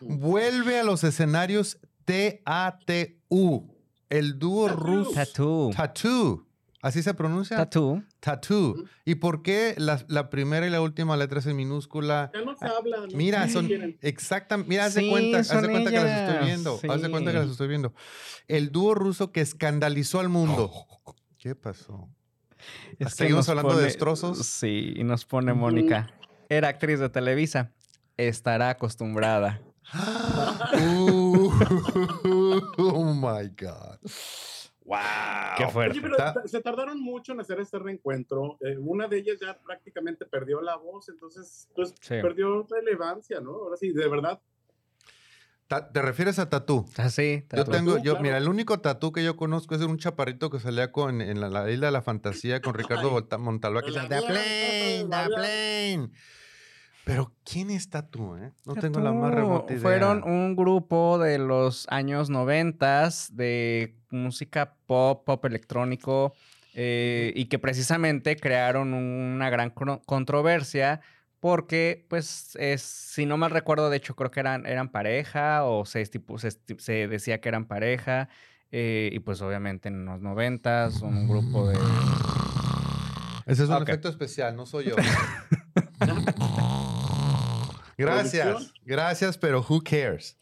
[0.00, 3.74] Vuelve a los escenarios TATU,
[4.10, 5.12] el dúo ruso.
[5.12, 5.70] Tattoo.
[5.74, 6.46] Tattoo.
[6.82, 7.56] ¿Así se pronuncia?
[7.56, 8.02] Tattoo.
[8.20, 8.84] Tattoo.
[9.04, 12.30] ¿Y por qué la, primera y la última letra es en minúscula?
[12.34, 12.98] Ya no se habla.
[12.98, 13.16] ¿no?
[13.16, 13.68] Mira, son
[14.02, 14.68] exactamente.
[14.68, 16.80] Mira, haz de cuenta, haz de cuenta que las estoy viendo.
[16.88, 17.94] Haz de cuenta que las estoy viendo.
[18.48, 20.70] El dúo ruso que escandalizó al mundo.
[21.38, 22.08] ¿Qué pasó?
[23.08, 24.38] ¿Seguimos hablando de destrozos?
[24.46, 26.10] Sí, y nos pone Mónica.
[26.48, 27.72] Era actriz de Televisa.
[28.16, 29.60] Estará acostumbrada.
[30.76, 31.50] Uh,
[32.78, 33.98] oh my God.
[34.86, 34.98] ¡Wow!
[35.56, 35.98] ¡Qué fuerte!
[35.98, 38.56] Oye, pero se tardaron mucho en hacer este reencuentro.
[38.60, 43.50] Eh, una de ellas ya prácticamente perdió la voz, entonces pues, perdió relevancia, ¿no?
[43.50, 44.40] Ahora sí, de verdad.
[45.68, 46.86] ¿Te refieres a tatú?
[46.96, 47.44] Ah, sí.
[47.52, 50.60] Yo tengo, yo, mira, el único tatú que yo conozco es de un chaparrito que
[50.60, 55.06] salía con, en la, isla de la fantasía con Ricardo Montalva, que decía, The Plane,
[55.10, 56.10] The Plane.
[57.04, 58.36] Pero ¿quién es Tatu?
[58.36, 58.52] Eh?
[58.64, 59.82] No tengo la más remota idea.
[59.82, 66.34] Fueron un grupo de los años noventas de música pop, pop electrónico,
[66.74, 71.00] eh, y que precisamente crearon una gran controversia
[71.40, 75.86] porque, pues, es, si no mal recuerdo, de hecho creo que eran, eran pareja o
[75.86, 78.28] se, se, decía que eran pareja,
[78.72, 81.78] eh, y pues obviamente en los noventas, un grupo de...
[83.46, 84.96] Ese es un efecto especial, no soy yo.
[87.98, 90.36] Gracias, gracias, pero who cares?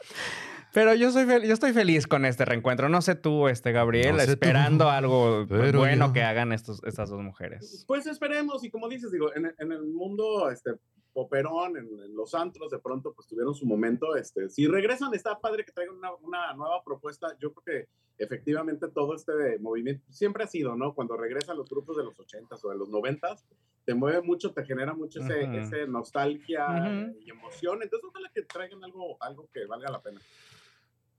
[0.74, 2.88] Pero yo soy yo estoy feliz con este reencuentro.
[2.88, 7.84] No sé tú, este Gabriel, esperando algo bueno que hagan estos, estas dos mujeres.
[7.86, 10.72] Pues esperemos, y como dices, digo, en, en el mundo este,
[11.12, 14.16] poperón, en, los antros, de pronto pues tuvieron su momento.
[14.16, 17.28] Este, si regresan, está padre que traigan una, una, nueva propuesta.
[17.40, 20.92] Yo creo que efectivamente todo este movimiento siempre ha sido, ¿no?
[20.92, 23.44] Cuando regresan los grupos de los 80s o de los 90s,
[23.84, 27.80] te mueve mucho, te genera mucho ese, ese nostalgia y emoción.
[27.80, 30.20] Entonces, ojalá que traigan algo, algo que valga la pena.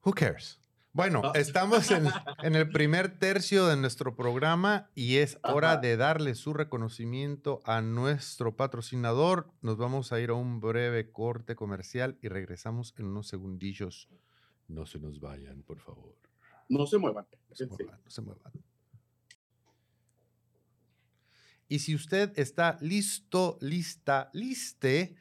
[0.05, 0.59] Who cares?
[0.93, 1.31] Bueno, ah.
[1.33, 1.89] estamos
[2.43, 7.81] en, el primer tercio de nuestro programa y es hora de darle su reconocimiento a
[7.81, 9.51] nuestro patrocinador.
[9.61, 14.07] Nos vamos a ir a un breve corte comercial y regresamos en unos segundillos.
[14.67, 16.15] No se nos vayan, por favor.
[16.69, 17.25] No se muevan.
[17.49, 18.53] No se muevan, no se muevan.
[21.67, 25.15] Y si usted está listo, lista, liste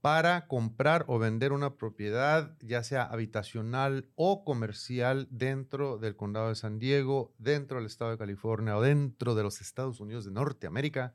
[0.00, 6.54] para comprar o vender una propiedad, ya sea habitacional o comercial, dentro del condado de
[6.54, 11.14] San Diego, dentro del estado de California o dentro de los Estados Unidos de Norteamérica,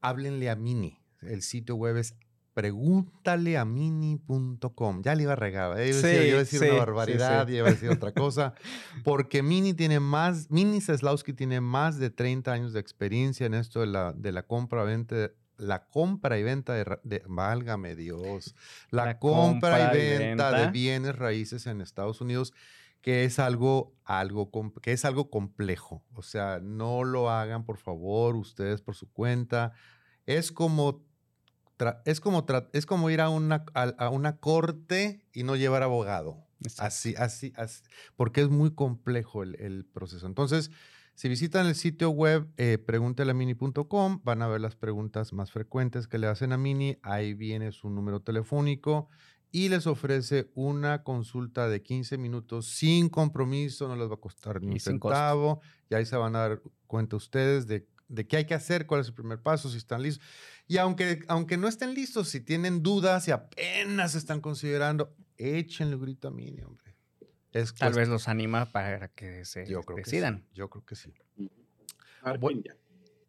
[0.00, 0.98] háblenle a Mini.
[1.22, 2.16] El sitio web es
[2.54, 5.02] pregúntaleamini.com.
[5.02, 5.92] Ya le iba a regar, ¿eh?
[5.92, 8.54] yo, iba a decir una barbaridad, y iba a decir otra cosa,
[9.02, 13.80] porque Mini tiene más, Mini Seslowski tiene más de 30 años de experiencia en esto
[13.80, 18.54] de la, de la compra-venta la compra y venta de, válgame Dios,
[18.90, 22.52] la, compra, y venta, de bienes raíces en Estados Unidos,
[23.00, 26.02] que es algo, algo, que es algo complejo.
[26.14, 29.72] O sea, no lo hagan, por favor, ustedes por su cuenta.
[30.26, 31.04] Es como,
[32.04, 36.44] es como, es como ir a una, a, una corte y no llevar abogado.
[36.78, 37.82] Así, así, así,
[38.16, 40.26] porque es muy complejo el, el proceso.
[40.26, 40.70] Entonces,
[41.14, 46.18] si visitan el sitio web eh, preguntelamini.com, van a ver las preguntas más frecuentes que
[46.18, 46.98] le hacen a Mini.
[47.02, 49.08] Ahí viene su número telefónico
[49.52, 54.60] y les ofrece una consulta de 15 minutos sin compromiso, no les va a costar
[54.60, 55.60] ni un centavo.
[55.88, 59.02] Y ahí se van a dar cuenta ustedes de, de, qué hay que hacer, cuál
[59.02, 60.26] es el primer paso, si están listos.
[60.66, 66.26] Y aunque, aunque no estén listos, si tienen dudas, y apenas están considerando, échenle grito
[66.26, 66.83] a Mini, hombre.
[67.78, 69.60] Tal vez los anima para que se
[69.96, 70.44] decidan.
[70.52, 71.12] Yo creo que sí.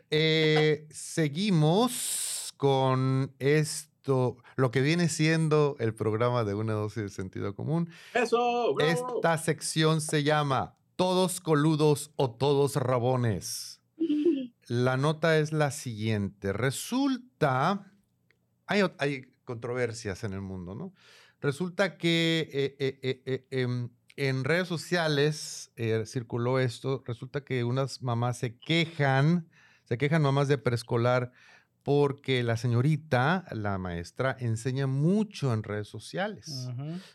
[0.10, 7.54] Eh, seguimos con esto, lo que viene siendo el programa de una dosis de sentido
[7.54, 7.90] común.
[8.16, 8.80] Eso.
[8.80, 13.82] Esta sección se llama Todos coludos o todos rabones.
[14.68, 16.52] La nota es la siguiente.
[16.52, 17.94] Resulta,
[18.66, 20.96] hay, hay controversias en el mundo, ¿no?
[21.42, 27.04] Resulta que eh, eh, em, en redes sociales eh, circuló esto.
[27.06, 29.50] Resulta que unas mamás se quejan,
[29.84, 31.32] se quejan mamás de preescolar
[31.86, 36.68] porque la señorita, la maestra, enseña mucho en redes sociales.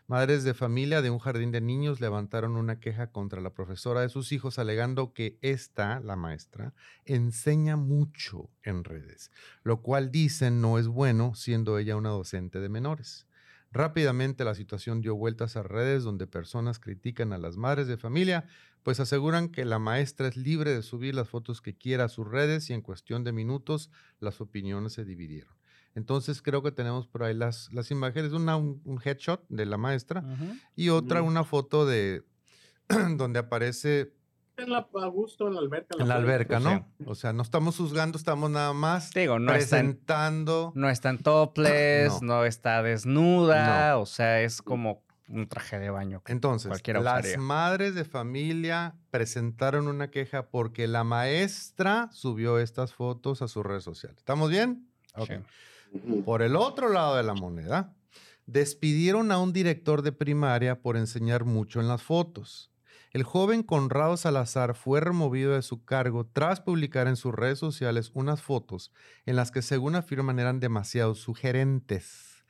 [0.07, 4.09] Madres de familia de un jardín de niños levantaron una queja contra la profesora de
[4.09, 6.73] sus hijos alegando que esta, la maestra,
[7.05, 9.33] enseña mucho en redes,
[9.65, 13.27] lo cual dicen no es bueno siendo ella una docente de menores.
[13.73, 18.47] Rápidamente la situación dio vueltas a redes donde personas critican a las madres de familia,
[18.83, 22.27] pues aseguran que la maestra es libre de subir las fotos que quiera a sus
[22.27, 25.55] redes y en cuestión de minutos las opiniones se dividieron.
[25.95, 30.25] Entonces creo que tenemos por ahí las, las imágenes, una, un, headshot de la maestra
[30.75, 32.25] y otra una foto de
[33.17, 34.13] donde aparece
[34.61, 35.97] en la, a gusto en la alberca.
[35.99, 36.87] En la, alberca, ¿no?
[37.07, 40.73] O sea, no estamos juzgando, estamos nada más Digo, no presentando.
[40.75, 42.45] no está en topless, no.
[42.45, 46.23] está desnuda, o sea, es como un traje de baño.
[46.27, 53.49] Entonces, las madres de familia presentaron una queja porque la maestra subió estas fotos a
[53.49, 54.19] sus redes sociales.
[54.19, 54.89] ¿Estamos bien?
[55.15, 55.31] Ok.
[56.25, 57.95] Por el otro lado de la moneda,
[58.47, 62.70] despidieron a un director de primaria por enseñar mucho en las fotos.
[63.13, 68.13] El joven Conrado Salazar fue removido de su cargo tras publicar en sus redes sociales
[68.15, 68.93] unas fotos
[69.27, 72.45] en las que según afirman eran demasiado sugerentes.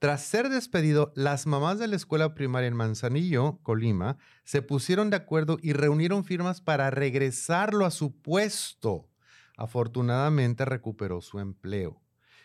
[0.00, 5.16] Tras ser despedido, las mamás de la escuela primaria en Manzanillo, Colima, se pusieron de
[5.16, 9.08] acuerdo y reunieron firmas para regresarlo a su puesto.
[9.56, 12.02] Afortunadamente recuperó su empleo.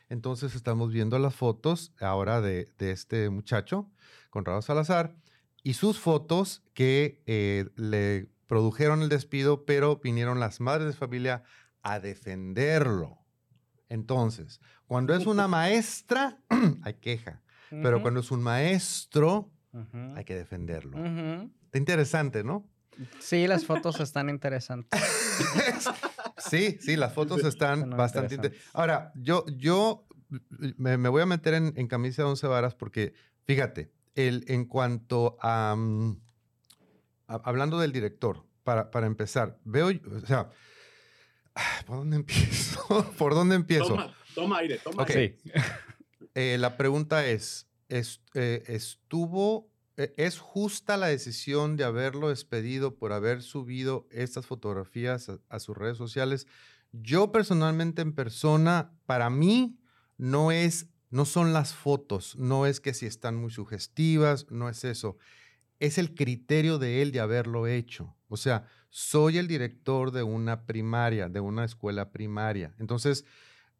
[0.08, 3.89] Entonces estamos viendo las fotos ahora de, de este muchacho,
[4.30, 5.15] Conrado Salazar,
[5.65, 11.41] y sus fotos que eh, le produjeron el despido, pero vinieron las madres de familia
[11.82, 13.17] a defenderlo.
[13.89, 16.38] Entonces, cuando es una maestra,
[16.84, 19.49] hay queja, pero cuando es un maestro,
[20.15, 21.04] hay que defenderlo.
[21.63, 22.69] Está interesante, ¿no?
[23.19, 25.01] Sí, las fotos están interesantes.
[26.38, 28.71] sí, sí, las fotos están bastante interesantes.
[28.71, 30.06] Ahora, yo, yo
[30.78, 33.13] me, voy a meter en, camisa de once varas porque,
[33.45, 36.19] fíjate, el, en cuanto a, mm,
[37.28, 40.49] hablando del director, para, para empezar, veo, o sea,
[41.86, 43.13] ¿por dónde empiezo?
[43.17, 43.97] ¿Por dónde empiezo?
[44.34, 45.38] Toma, aire, toma aire.
[46.38, 53.13] Eh, la pregunta es, eh, ¿estuvo, e, es justa la decisión de haberlo despedido por
[53.13, 56.45] haber subido estas fotografías a sus redes sociales?
[56.91, 59.80] Yo personalmente en persona, para mí,
[60.17, 64.84] no es, no son las fotos, no es que si están muy sugestivas, no es
[64.84, 65.18] eso.
[65.80, 68.15] Es el criterio de él de haberlo hecho.
[68.28, 72.74] O sea, soy el director de una primaria, de una escuela primaria.
[72.80, 73.26] Entonces,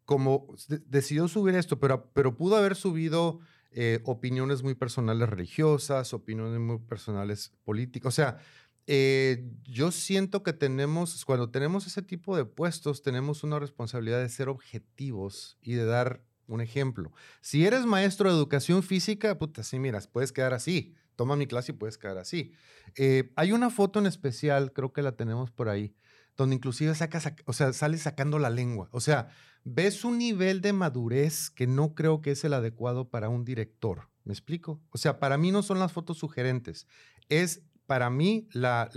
[0.04, 0.46] como
[0.86, 3.40] decidió subir esto, pero, pero pudo haber subido
[3.72, 8.08] eh, opiniones muy personales religiosas, opiniones muy personales políticas.
[8.08, 8.38] O sea,
[8.86, 14.28] eh, yo siento que tenemos, cuando tenemos ese tipo de puestos, tenemos una responsabilidad de
[14.28, 17.12] ser objetivos y de dar un ejemplo.
[17.40, 20.94] Si eres maestro de educación física, puta, sí, miras, puedes quedar así.
[21.16, 22.52] Toma mi clase y puedes quedar así.
[22.94, 25.94] Eh, hay una foto en especial, creo que la tenemos por ahí,
[26.36, 28.88] donde inclusive sacas, o sea, sale sacando la lengua.
[28.92, 29.28] O sea,
[29.64, 34.08] ves un nivel de madurez que no creo que es el adecuado para un director.
[34.24, 34.82] ¿Me explico?
[34.90, 36.86] O sea, para mí no son las fotos sugerentes.
[37.28, 38.90] Es para mí la,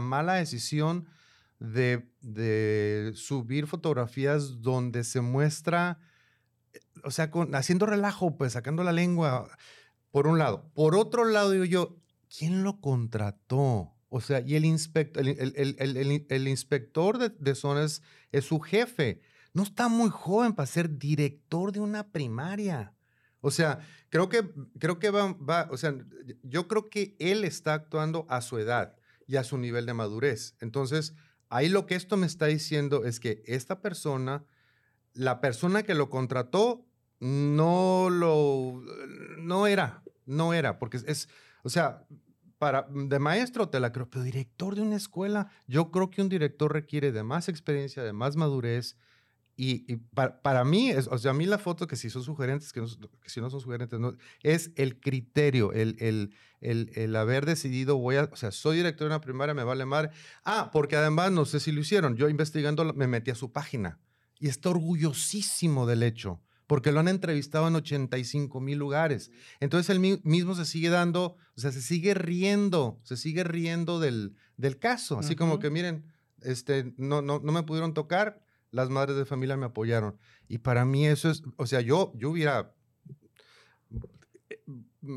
[0.00, 1.06] mala decisión
[1.58, 5.98] de, subir fotografías donde se muestra,
[7.04, 9.48] o sea, haciendo relajo, pues sacando la lengua,
[10.10, 10.70] por un lado.
[10.74, 11.96] Por otro lado, digo yo,
[12.36, 13.94] ¿quién lo contrató?
[14.08, 19.20] O sea, y el, inspector, el, inspector de, de zonas es su jefe.
[19.52, 22.94] No está muy joven para ser director de una primaria.
[23.40, 25.94] O sea, creo que, creo que va, o sea,
[26.42, 30.56] yo creo que él está actuando a su edad y a su nivel de madurez.
[30.60, 31.14] Entonces,
[31.48, 34.44] ahí lo que esto me está diciendo es que esta persona,
[35.16, 36.86] la persona que lo contrató,
[37.20, 38.82] no lo,
[39.38, 41.28] no era, no era, porque es,
[41.62, 42.06] o sea,
[42.58, 46.28] para, de maestro te la creo, pero director de una escuela, yo creo que un
[46.28, 48.96] director requiere de más experiencia, de más madurez,
[49.58, 49.96] y,
[50.42, 52.84] para, mí, es, o sea, a mí la foto, que si son sugerentes, que,
[53.24, 58.16] si no son sugerentes, no, es el criterio, el, el, el, el, haber decidido, voy
[58.16, 60.10] a, o sea, soy director de una primaria, me vale madre.
[60.44, 63.98] Ah, porque además, no sé si lo hicieron, yo investigando me metí a su página
[64.38, 69.30] y está orgullosísimo del hecho, porque lo han entrevistado en 85 mil lugares.
[69.60, 74.36] Entonces él mismo se sigue dando, o sea, se sigue riendo, se sigue riendo del,
[74.56, 76.04] del caso, así como que miren,
[76.42, 80.18] este, no, no, no me pudieron tocar, las madres de familia me apoyaron.
[80.48, 82.74] Y para mí eso es, o sea, yo, yo hubiera,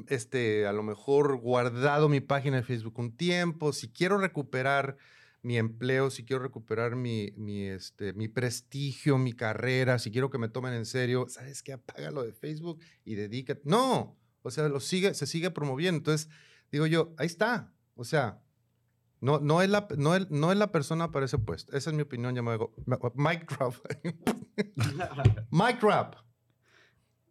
[0.08, 4.98] este, a lo mejor guardado mi página de Facebook un tiempo, si quiero recuperar
[5.42, 10.38] mi empleo, si quiero recuperar mi, mi, este, mi prestigio, mi carrera, si quiero que
[10.38, 11.74] me tomen en serio, ¿sabes qué?
[11.74, 13.62] Apaga lo de Facebook y dedícate.
[13.64, 15.98] No, o sea, lo sigue, se sigue promoviendo.
[15.98, 16.30] Entonces,
[16.72, 17.74] digo yo, ahí está.
[17.96, 18.42] O sea,
[19.22, 21.76] no, no, es la, no, es, no es la persona para ese puesto.
[21.76, 22.36] Esa es mi opinión.
[22.36, 22.58] Ya me
[23.16, 23.74] Mike Crab.
[25.52, 26.16] Mike Crab.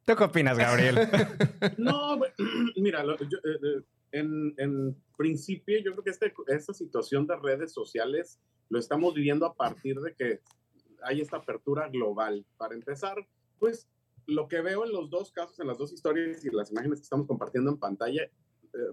[0.05, 0.97] ¿Tú qué opinas, Gabriel?
[1.79, 2.19] no,
[2.77, 7.73] mira, yo, eh, eh, en, en, principio yo creo que este, esta situación de redes
[7.73, 10.41] sociales lo estamos viviendo a partir de que
[11.03, 12.45] hay esta apertura global.
[12.57, 13.17] Para empezar,
[13.59, 13.89] pues
[14.27, 17.05] lo que veo en los dos casos, en las dos historias y las imágenes que
[17.05, 18.31] estamos compartiendo en pantalla, eh,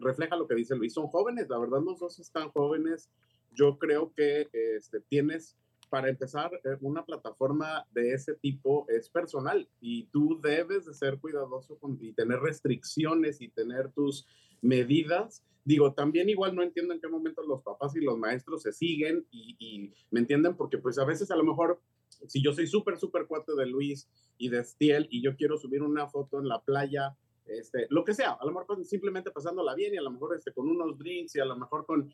[0.02, 3.10] refleja lo que dice Luis, son jóvenes, la verdad los dos están jóvenes.
[3.52, 5.58] Yo creo que este, tienes,
[5.90, 11.20] para empezar, eh, una plataforma de ese tipo es personal y tú debes de ser
[11.20, 14.26] cuidadoso con, y tener restricciones y tener tus
[14.66, 15.44] medidas.
[15.64, 19.26] Digo, también igual no entiendo en qué momento los papás y los maestros se siguen
[19.32, 21.80] y, y me entienden porque pues a veces a lo mejor
[22.28, 25.82] si yo soy súper, súper cuate de Luis y de Stiel y yo quiero subir
[25.82, 29.94] una foto en la playa este, lo que sea, a lo mejor simplemente pasándola bien
[29.94, 32.12] y a lo mejor este, con unos drinks y a lo mejor con,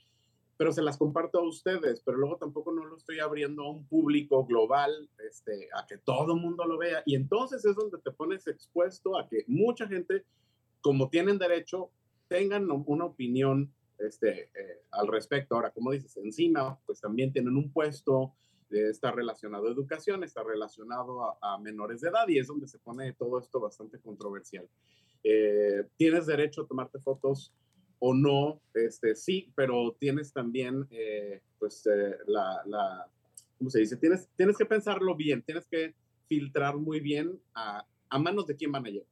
[0.57, 3.85] pero se las comparto a ustedes, pero luego tampoco no lo estoy abriendo a un
[3.85, 7.01] público global, este, a que todo el mundo lo vea.
[7.05, 10.25] Y entonces es donde te pones expuesto a que mucha gente,
[10.81, 11.89] como tienen derecho,
[12.31, 15.53] tengan una opinión este, eh, al respecto.
[15.53, 18.33] Ahora, como dices, encima, pues también tienen un puesto,
[18.69, 22.79] eh, está relacionado a educación, está relacionado a, menores de edad y es donde se
[22.79, 24.65] pone todo esto bastante controversial.
[25.25, 27.53] Eh, tienes derecho a tomarte fotos
[27.99, 31.83] o no, este, sí, pero tienes también, eh, pues,
[32.27, 33.07] la, la,
[33.57, 33.97] ¿cómo se dice?
[33.97, 35.95] Tienes, tienes que pensarlo bien, tienes que
[36.29, 39.07] filtrar muy bien a, a manos de quién van a llegar.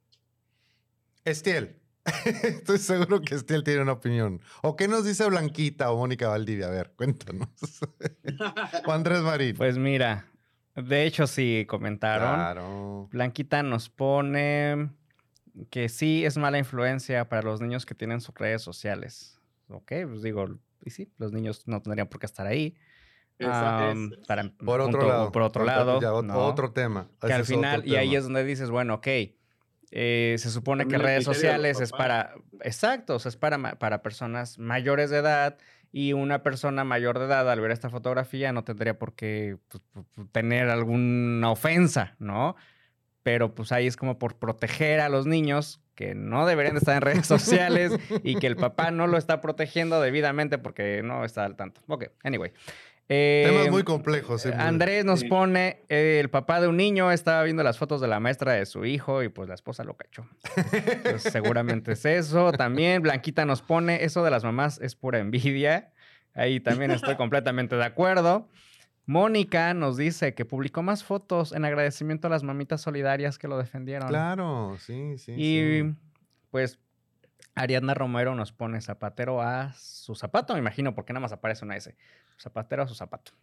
[1.26, 1.76] Estiel.
[2.44, 4.42] Estoy seguro que Estiel tiene una opinión.
[4.62, 6.68] ¿O qué nos dice Blanquita o Mónica Valdivia?
[6.68, 7.50] A ver, cuéntanos.
[8.86, 9.56] o Andrés Marín.
[9.56, 10.26] Pues mira,
[10.76, 12.36] De hecho, sí, comentaron.
[12.36, 13.10] Claro.
[13.12, 14.90] Blanquita nos pone
[15.70, 19.40] que sí es mala influencia para los niños que tienen sus redes sociales.
[19.68, 22.76] Ok, pues digo, y sí, los niños no tendrían por qué estar ahí.
[23.38, 26.00] para, por, otro lado, por otro lado.
[26.48, 27.10] Otro tema.
[27.22, 29.08] Que al final, y ahí es donde dices, bueno, ok,
[29.92, 34.60] eh, se supone que redes sociales es para, exacto, o sea, es para, para personas
[34.60, 35.58] mayores de edad
[35.92, 40.06] y una persona mayor de edad al ver esta fotografía no tendría por qué pues,
[40.32, 42.56] tener alguna ofensa, ¿no?
[43.24, 47.02] Pero pues ahí es como por proteger a los niños que no deberían estar en
[47.02, 47.92] redes sociales
[48.24, 51.82] y que el papá no lo está protegiendo debidamente porque no está al tanto.
[51.88, 52.54] Ok, anyway.
[53.10, 54.46] Temas em, muy complejos.
[54.46, 58.54] Andrés nos pone, el papá de un niño estaba viendo las fotos de la maestra
[58.54, 60.28] de su hijo y pues la esposa lo cachó.
[61.18, 62.52] seguramente es eso.
[62.52, 65.92] También Blanquita nos pone, eso de las mamás es pura envidia.
[66.36, 68.48] Ahí también estoy completamente de acuerdo.
[69.08, 73.58] Mónica nos dice que publicó más fotos en agradecimiento a las mamitas solidarias que lo
[73.58, 74.08] defendieron.
[74.08, 75.34] Claro, sí, sí.
[75.36, 75.96] Y
[76.52, 76.78] pues
[77.60, 81.76] Ariadna Romero nos pone zapatero a su zapato, me imagino, porque nada más aparece una
[81.76, 81.94] S.
[82.40, 83.34] Zapatero a su zapato.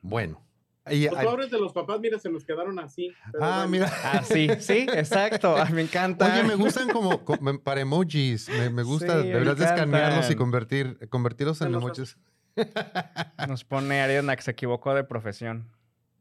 [0.00, 0.40] Bueno.
[0.86, 3.12] los pobres de los papás, mira, se nos quedaron así.
[3.40, 3.90] Ah, mira.
[4.04, 5.56] Ah, sí, sí, exacto.
[5.72, 6.32] me encanta.
[6.32, 7.24] Oye, me gustan como,
[7.64, 8.48] para emojis.
[8.70, 12.16] Me, gusta, deberás de escanearlos y convertir, convertirlos en emojis.
[13.48, 15.68] Nos pone Ariadna que se equivocó de profesión.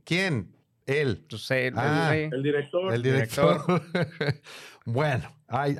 [0.03, 0.55] ¿Quién?
[0.85, 1.25] Él.
[1.29, 2.93] Pues, ah, el, director.
[2.93, 3.61] El director.
[4.85, 5.75] bueno, ahí,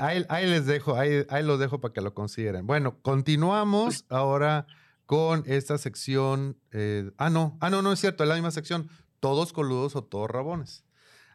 [0.46, 2.66] les dejo, ahí, ahí los dejo para que lo consideren.
[2.66, 4.66] Bueno, continuamos ahora
[5.06, 6.58] con esta sección.
[6.72, 8.90] Eh, ah, no, ah, no, no es cierto, es la misma sección.
[9.20, 10.86] Todos coludos o todos rabones.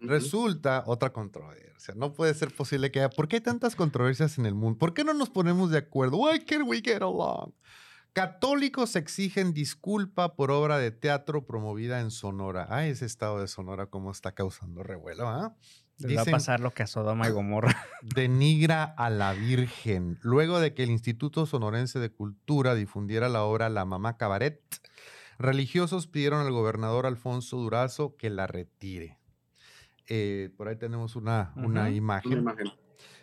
[0.00, 1.94] Resulta otra controversia.
[1.96, 3.10] No puede ser posible que haya.
[3.10, 4.78] ¿Por qué hay tantas controversias en el mundo?
[4.78, 6.18] ¿Por qué no nos ponemos de acuerdo?
[6.18, 7.52] Why can't we get along?
[8.12, 12.66] Católicos exigen disculpa por obra de teatro promovida en Sonora.
[12.70, 15.56] Ah, ese estado de Sonora, cómo está causando revuelo, ¿ah?
[16.04, 17.76] Va a pasar lo que a Sodoma y Gomorra.
[18.02, 20.18] Denigra a la Virgen.
[20.22, 24.62] Luego de que el Instituto Sonorense de Cultura difundiera la obra La Mamá Cabaret,
[25.38, 29.18] religiosos pidieron al gobernador Alfonso Durazo que la retire.
[30.08, 32.44] Eh, por ahí tenemos una, una imagen.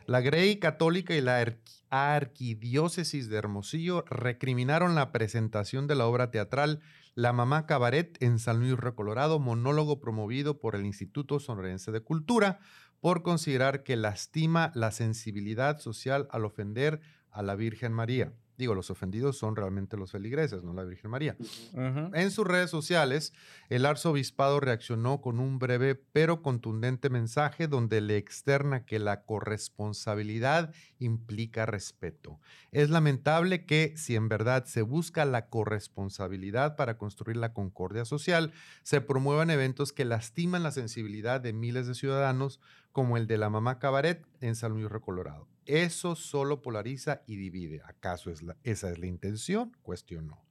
[0.06, 1.42] La Grey Católica y la
[1.90, 6.82] Arquidiócesis de Hermosillo recriminaron la presentación de la obra teatral
[7.14, 12.02] La Mamá Cabaret en San Luis Río Colorado, monólogo promovido por el Instituto Sonorense de
[12.02, 12.60] Cultura,
[13.00, 18.34] por considerar que lastima la sensibilidad social al ofender a la Virgen María.
[18.58, 21.36] Digo, los ofendidos son realmente los feligreses, no la Virgen María.
[21.76, 23.34] En sus redes sociales,
[23.70, 30.74] el arzobispado reaccionó con un breve pero contundente mensaje donde le externa que la corresponsabilidad
[31.00, 32.40] implica respeto.
[32.72, 38.54] Es lamentable que, si en verdad se busca la corresponsabilidad para construir la concordia social,
[38.84, 42.60] se promuevan eventos que lastiman la sensibilidad de miles de ciudadanos,
[42.96, 45.50] como el de la mamá Cabaret en San Luis Colorado.
[45.66, 47.82] Eso solo polariza y divide.
[47.86, 49.76] ¿Acaso es esa es la intención?
[49.82, 50.46] Cuestionó.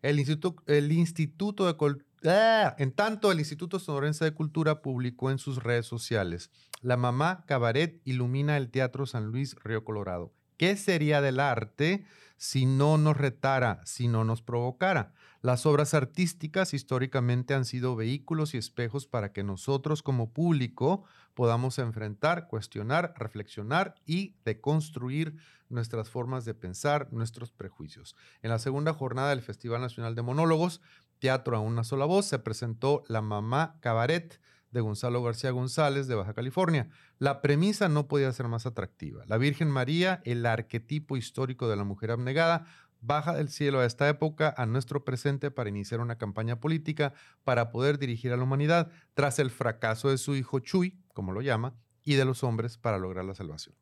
[0.00, 1.76] El Instituto, el instituto de
[2.24, 2.74] ¡Ah!
[2.78, 8.00] En tanto, el Instituto Sonorense de Cultura publicó en sus redes sociales, La mamá Cabaret
[8.06, 10.32] ilumina el Teatro San Luis Río Colorado.
[10.56, 12.06] ¿Qué sería del arte
[12.38, 15.12] si no nos retara, si no nos provocara?
[15.42, 21.78] Las obras artísticas históricamente han sido vehículos y espejos para que nosotros como público podamos
[21.78, 25.36] enfrentar, cuestionar, reflexionar y deconstruir
[25.68, 28.16] nuestras formas de pensar, nuestros prejuicios.
[28.42, 30.80] En la segunda jornada del Festival Nacional de Monólogos,
[31.18, 34.40] Teatro a una sola voz, se presentó La Mamá Cabaret
[34.70, 36.90] de Gonzalo García González de Baja California.
[37.18, 39.24] La premisa no podía ser más atractiva.
[39.26, 42.66] La Virgen María, el arquetipo histórico de la mujer abnegada,
[43.00, 47.70] baja del cielo a esta época, a nuestro presente, para iniciar una campaña política para
[47.70, 51.74] poder dirigir a la humanidad tras el fracaso de su hijo Chuy, como lo llama,
[52.04, 53.74] y de los hombres para lograr la salvación.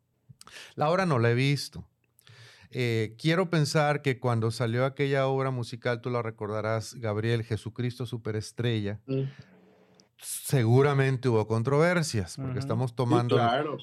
[0.75, 1.85] La obra no la he visto.
[2.71, 8.99] Eh, quiero pensar que cuando salió aquella obra musical, tú la recordarás, Gabriel, Jesucristo Superestrella,
[10.23, 13.37] seguramente hubo controversias, porque estamos tomando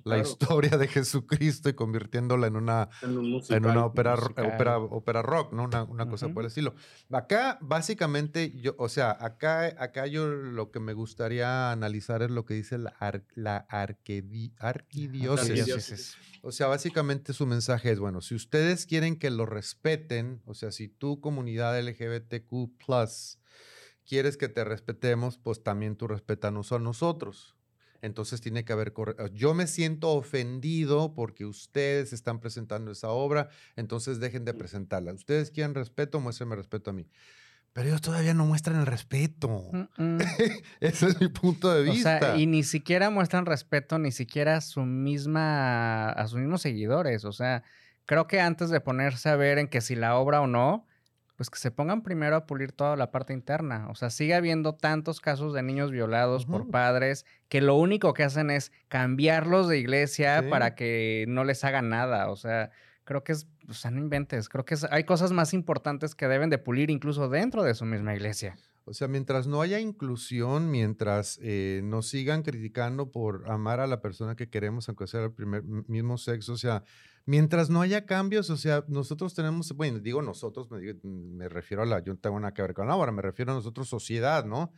[0.04, 5.64] la historia de Jesucristo y convirtiéndola en una, en, una ópera, ópera, rock, ¿no?
[5.64, 6.74] Una, cosa por el estilo.
[7.10, 12.44] Acá, básicamente, yo, o sea, acá, acá yo lo que me gustaría analizar es lo
[12.44, 12.94] que dice la,
[13.34, 16.16] la arquidiócesis.
[16.42, 20.72] O sea, básicamente su mensaje es, bueno, si ustedes quieren que lo respeten, o sea,
[20.72, 22.78] si tu comunidad LGBTQ+,
[24.10, 27.54] quieres que te respetemos, pues también tú respétanos a nosotros.
[28.02, 28.92] Entonces tiene que haber...
[29.32, 35.12] Yo me siento ofendido porque ustedes están presentando esa obra, entonces dejen de presentarla.
[35.12, 37.06] Ustedes quieren respeto, muéstrenme respeto a mí.
[37.72, 39.70] pero ellos todavía no muestran el respeto.
[40.80, 42.16] Ese es mi punto de vista.
[42.16, 46.62] O sea, y ni siquiera muestran respeto ni siquiera a su misma, a sus mismos
[46.62, 47.24] seguidores.
[47.24, 47.62] O sea,
[48.06, 50.88] creo que antes de ponerse a ver en que si la obra o no,
[51.40, 53.88] pues que se pongan primero a pulir toda la parte interna.
[53.88, 58.24] O sea, sigue habiendo tantos casos de niños violados por padres que lo único que
[58.24, 62.30] hacen es cambiarlos de iglesia para que no les hagan nada.
[62.30, 62.72] O sea,
[63.04, 66.50] creo que es, o sea, no inventes, creo que hay cosas más importantes que deben
[66.50, 68.58] de pulir incluso dentro de su misma iglesia.
[68.84, 74.02] O sea, mientras no haya inclusión, mientras eh, nos sigan criticando por amar a la
[74.02, 76.82] persona que queremos, aunque sea el primer, mismo sexo, o sea,
[77.30, 82.02] mientras no haya cambios, o sea, nosotros tenemos, bueno, digo nosotros, me, refiero a la,
[82.02, 84.72] yo tengo nada que ver con la obra, me refiero a nosotros, sociedad, ¿no?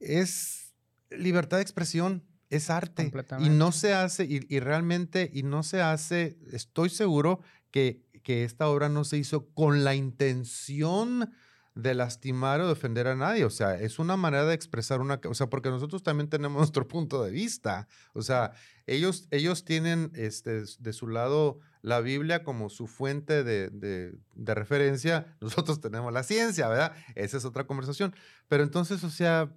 [0.00, 0.72] Es
[1.10, 3.12] libertad de expresión, es arte.
[3.38, 8.66] Y no se hace, y, realmente, y no se hace, estoy seguro que, que esta
[8.68, 11.34] obra no se hizo con la intención
[11.74, 13.44] de lastimar o defender a nadie.
[13.44, 15.20] O sea, es una manera de expresar una...
[15.28, 17.88] O sea, porque nosotros también tenemos nuestro punto de vista.
[18.12, 18.52] O sea,
[18.86, 25.36] ellos, ellos tienen este, de su lado la Biblia como su fuente de, de, referencia.
[25.40, 26.92] Nosotros tenemos la ciencia, ¿verdad?
[27.14, 28.14] Esa es otra conversación.
[28.48, 29.52] Pero entonces, o sea...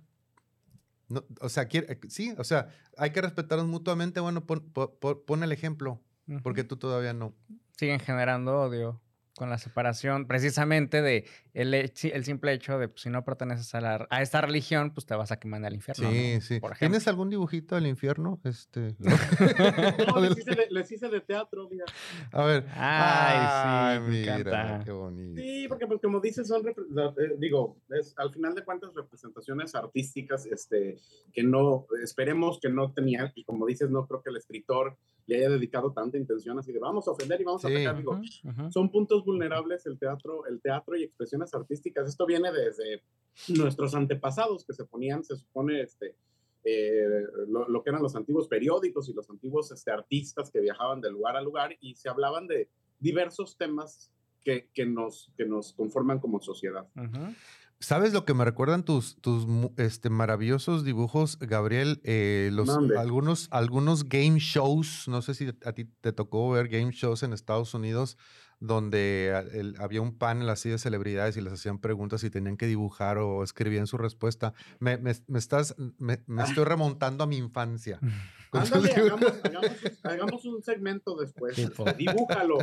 [1.10, 4.20] No, o sea, quiere, sí, o sea, hay que respetarnos mutuamente.
[4.20, 6.02] Bueno, pon, el ejemplo,
[6.44, 7.34] porque tú todavía no.
[7.78, 9.02] Siguen generando odio
[9.38, 11.26] con la separación, precisamente de
[11.58, 15.08] el, el simple hecho de pues, si no perteneces a, la, a esta religión, pues
[15.08, 16.12] te vas a quemar al infierno.
[16.12, 16.62] Sí, sí.
[16.78, 18.40] ¿Tienes algún dibujito del infierno?
[18.44, 20.20] Este, no,
[20.70, 21.86] les, hice de, teatro, mira.
[22.32, 22.66] A ver.
[22.76, 24.82] Ay, sí, me encanta.
[24.86, 25.42] Qué bonito.
[25.42, 30.46] Sí, porque pues, como dices, son, eh, digo, es, al final de cuentas, representaciones artísticas
[30.46, 31.00] este,
[31.34, 34.96] que no, esperemos que no tenían, y como dices, no creo que el escritor
[35.28, 37.98] le haya dedicado tanta intención así de vamos a ofender y vamos a pegar.
[37.98, 38.20] Digo,
[38.70, 42.08] son puntos vulnerables el teatro, el teatro y expresiones artísticas.
[42.08, 43.04] Esto viene desde
[43.50, 46.16] nuestros antepasados que se ponían, se supone, este,
[46.64, 51.12] eh, lo, que eran los antiguos periódicos y los antiguos este, artistas que viajaban de
[51.12, 52.70] lugar a lugar y se hablaban de
[53.00, 54.12] diversos temas
[54.44, 56.88] que, que nos, que nos conforman como sociedad.
[57.80, 59.46] ¿Sabes lo que me recuerdan tus, tus
[59.78, 62.02] este, maravillosos dibujos, Gabriel?
[62.04, 66.92] Eh, los, algunos, algunos game shows, no sé si a ti te tocó ver game
[66.92, 68.18] shows en Estados Unidos,
[68.60, 73.18] donde había un panel así de celebridades y les hacían preguntas y tenían que dibujar
[73.18, 74.54] o escribían su respuesta.
[74.80, 78.00] Me, me, estás, me, me, estoy remontando a mi infancia.
[78.52, 79.34] Ándale, hagamos,
[80.04, 81.56] hagamos, un segmento después.
[81.98, 82.58] Dibújalo,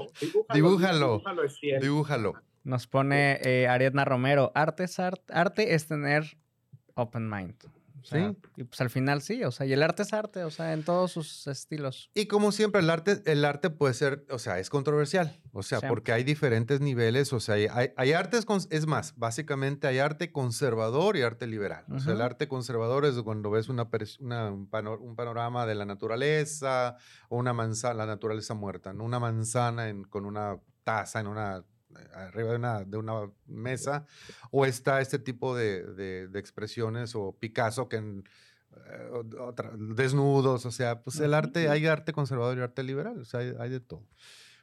[0.52, 1.22] dibújalo.
[1.80, 2.34] Dibújalo.
[2.64, 6.38] Nos pone eh, Ariadna Romero, arte es, arte es tener
[6.94, 7.56] open mind.
[8.04, 8.36] Sí.
[8.56, 10.82] Y pues al final sí, o sea, y el arte es arte, o sea, en
[10.82, 12.10] todos sus estilos.
[12.14, 15.80] Y como siempre, el arte, el arte puede ser, o sea, es controversial, o sea,
[15.80, 21.16] porque hay diferentes niveles, o sea, hay, hay artes, es más, básicamente hay arte conservador
[21.16, 21.84] y arte liberal.
[21.90, 26.96] O sea, el arte conservador es cuando ves una, un, panorama de la naturaleza
[27.28, 29.04] o una manzana, la naturaleza muerta, ¿no?
[29.04, 31.64] una manzana en, con una taza en una
[32.14, 34.06] arriba de una, de una mesa,
[34.50, 35.84] o está este tipo de,
[36.28, 38.24] de, expresiones, o Picasso que en,
[38.76, 39.22] eh,
[39.94, 43.70] desnudos, o sea, pues el arte, hay arte conservador y arte liberal, o sea, hay,
[43.70, 44.06] de todo.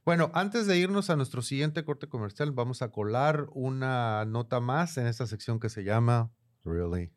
[0.04, 4.98] Bueno, antes de irnos a nuestro siguiente corte comercial, vamos a colar una nota más
[4.98, 6.32] en esta sección que se llama
[6.64, 7.12] Really.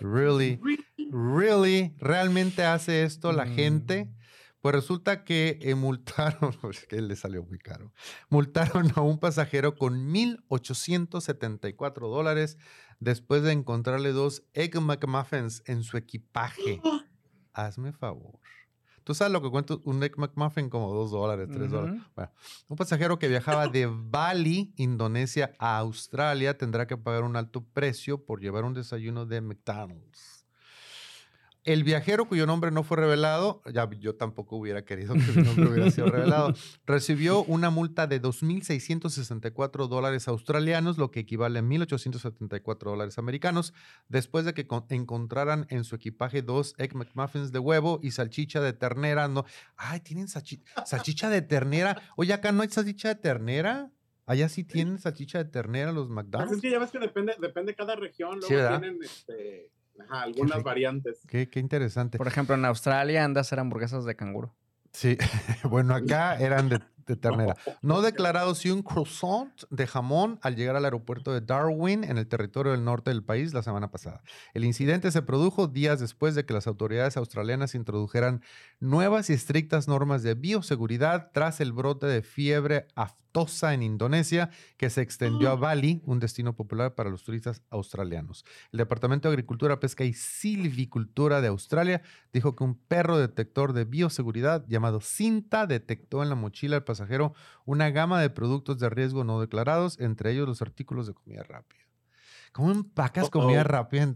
[0.00, 0.60] Really,
[1.10, 4.10] really, realmente hace esto la gente.
[4.64, 6.56] Pues resulta que eh, multaron,
[6.88, 7.92] que le salió muy caro,
[8.30, 12.56] multaron a un pasajero con 1.874 dólares
[12.98, 16.80] después de encontrarle dos Egg McMuffins en su equipaje.
[17.52, 18.40] Hazme favor.
[19.04, 20.70] ¿Tú sabes lo que cuenta un Egg McMuffin?
[20.70, 22.00] Como dos dólares, tres dólares.
[22.16, 22.32] Bueno,
[22.68, 28.24] un pasajero que viajaba de Bali, Indonesia, a Australia tendrá que pagar un alto precio
[28.24, 30.33] por llevar un desayuno de McDonald's.
[31.64, 35.70] El viajero cuyo nombre no fue revelado, ya yo tampoco hubiera querido que su nombre
[35.70, 36.52] hubiera sido revelado,
[36.86, 43.72] recibió una multa de 2.664 dólares australianos, lo que equivale a 1.874 dólares americanos,
[44.08, 48.74] después de que encontraran en su equipaje dos Egg McMuffins de huevo y salchicha de
[48.74, 49.26] ternera.
[49.28, 49.46] No,
[49.76, 52.02] ay, tienen salchicha de ternera.
[52.16, 53.90] Oye, acá no hay salchicha de ternera.
[54.26, 56.56] Allá sí tienen salchicha de ternera los pues McDonald's.
[56.56, 58.40] es que ya ves que depende, depende de cada región.
[58.40, 61.20] Luego tienen este Ajá, algunas variantes.
[61.28, 62.18] Qué, qué, interesante.
[62.18, 64.54] Por ejemplo, en Australia anda a hacer hamburguesas de canguro.
[64.94, 65.18] Sí,
[65.68, 66.80] bueno, acá eran de,
[67.16, 67.56] ternera.
[67.82, 72.28] No declarado si un croissant de jamón al llegar al aeropuerto de Darwin, en el
[72.28, 74.22] territorio del norte del país, la semana pasada.
[74.54, 78.42] El incidente se produjo días después de que las autoridades australianas introdujeran
[78.78, 82.86] nuevas y estrictas normas de bioseguridad tras el brote de fiebre
[83.34, 88.44] Sentosa en Indonesia, que se extendió a Bali, un destino popular para los turistas australianos.
[88.70, 93.86] El Departamento de Agricultura, Pesca y Silvicultura de Australia dijo que un perro detector de
[93.86, 99.24] bioseguridad llamado Cinta detectó en la mochila del pasajero una gama de productos de riesgo
[99.24, 101.82] no declarados, entre ellos los artículos de comida rápida.
[102.52, 104.14] ¿Cómo empacas comida rápida?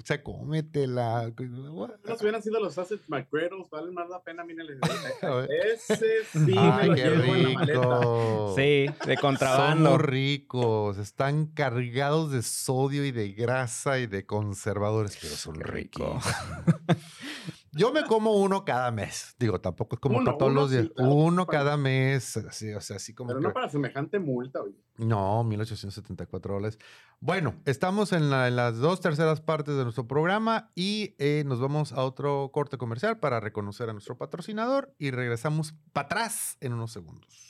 [0.00, 1.30] O sea, cómetela.
[1.38, 4.66] No hubieran sido los Sausage McGriddles, vale más la pena, miren,
[5.74, 8.54] Ese sí Ay, qué rico.
[8.56, 9.90] Sí, de contrabando.
[9.90, 16.24] Son ricos, están cargados de sodio y de grasa y de conservadores, pero son ricos.
[17.72, 19.34] Yo me como uno cada mes.
[19.38, 20.88] Digo, tampoco es como para todos los días.
[20.96, 22.36] uno cada mes.
[22.36, 23.28] Así, o sea, así como.
[23.28, 24.74] Pero no para semejante multa, oye.
[24.98, 26.78] No, 1874 dólares.
[27.20, 32.02] Bueno, estamos en, las dos terceras partes de nuestro programa y eh, nos vamos a
[32.02, 37.49] otro corte comercial para reconocer a nuestro patrocinador y regresamos para atrás en unos segundos.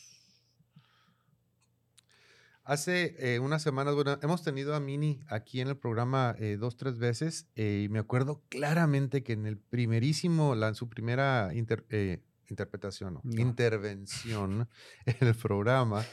[2.70, 6.76] Hace eh, unas semanas, bueno, hemos tenido a Mini aquí en el programa eh, dos,
[6.76, 11.50] tres veces eh, y me acuerdo claramente que en el primerísimo, la, en su primera
[11.52, 14.68] interpretación, intervención
[15.04, 16.04] en el programa,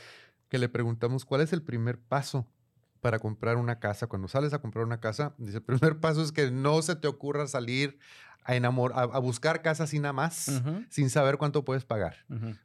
[0.49, 2.47] que le preguntamos cuál es el primer paso
[3.01, 4.07] para comprar una casa.
[4.07, 7.07] Cuando sales a comprar una casa, dice, el primer paso es que no se te
[7.07, 7.99] ocurra salir
[8.47, 12.15] a, enamor a, buscar casas sin nada más, sin saber cuánto puedes pagar.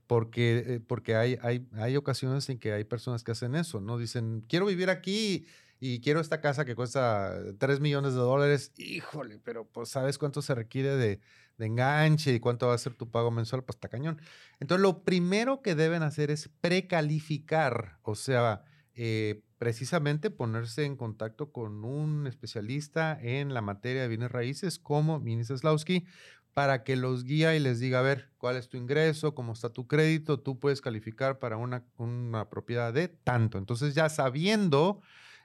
[0.07, 3.99] Porque, eh, porque hay, hay, hay ocasiones en que hay personas que hacen eso, ¿no?
[3.99, 5.47] Dicen, quiero vivir aquí
[5.81, 8.73] y quiero esta casa que cuesta 3 millones de dólares.
[8.77, 11.21] Híjole, pero pues sabes cuánto se requiere de,
[11.59, 14.21] de enganche y cuánto va a ser tu pago mensual, pues está cañón.
[14.61, 18.63] Entonces, lo primero que deben hacer es precalificar, o sea,
[18.95, 25.21] eh, precisamente ponerse en contacto con un especialista en la materia de bienes raíces como
[25.21, 26.05] Mini Slawski
[26.53, 29.73] para que los guíe y les diga, a ver, cuál es tu ingreso, cómo está
[29.73, 33.57] tu crédito, tú puedes calificar para una, una propiedad de tanto.
[33.57, 35.01] Entonces ya sabiendo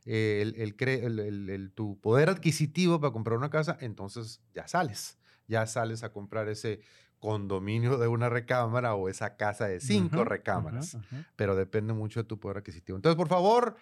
[0.05, 0.79] eh, el,
[1.19, 6.49] el, tu poder adquisitivo para comprar una casa, entonces ya sales, ya sales a comprar
[6.49, 6.79] ese
[7.19, 10.97] condominio de una recámara o esa casa de cinco recámaras,
[11.35, 12.95] pero depende mucho de tu poder adquisitivo.
[12.95, 13.75] Entonces, por favor,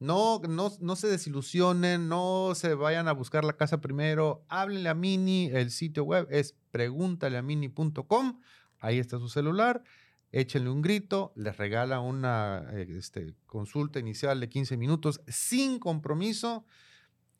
[0.00, 4.94] no, no, no se desilusionen, no se vayan a buscar la casa primero, háblenle a
[4.94, 8.40] Mini, el sitio web es pregúntaleamini.com,
[8.80, 9.84] ahí está su celular,
[10.32, 16.64] échenle un grito, les regala una este, consulta inicial de 15 minutos sin compromiso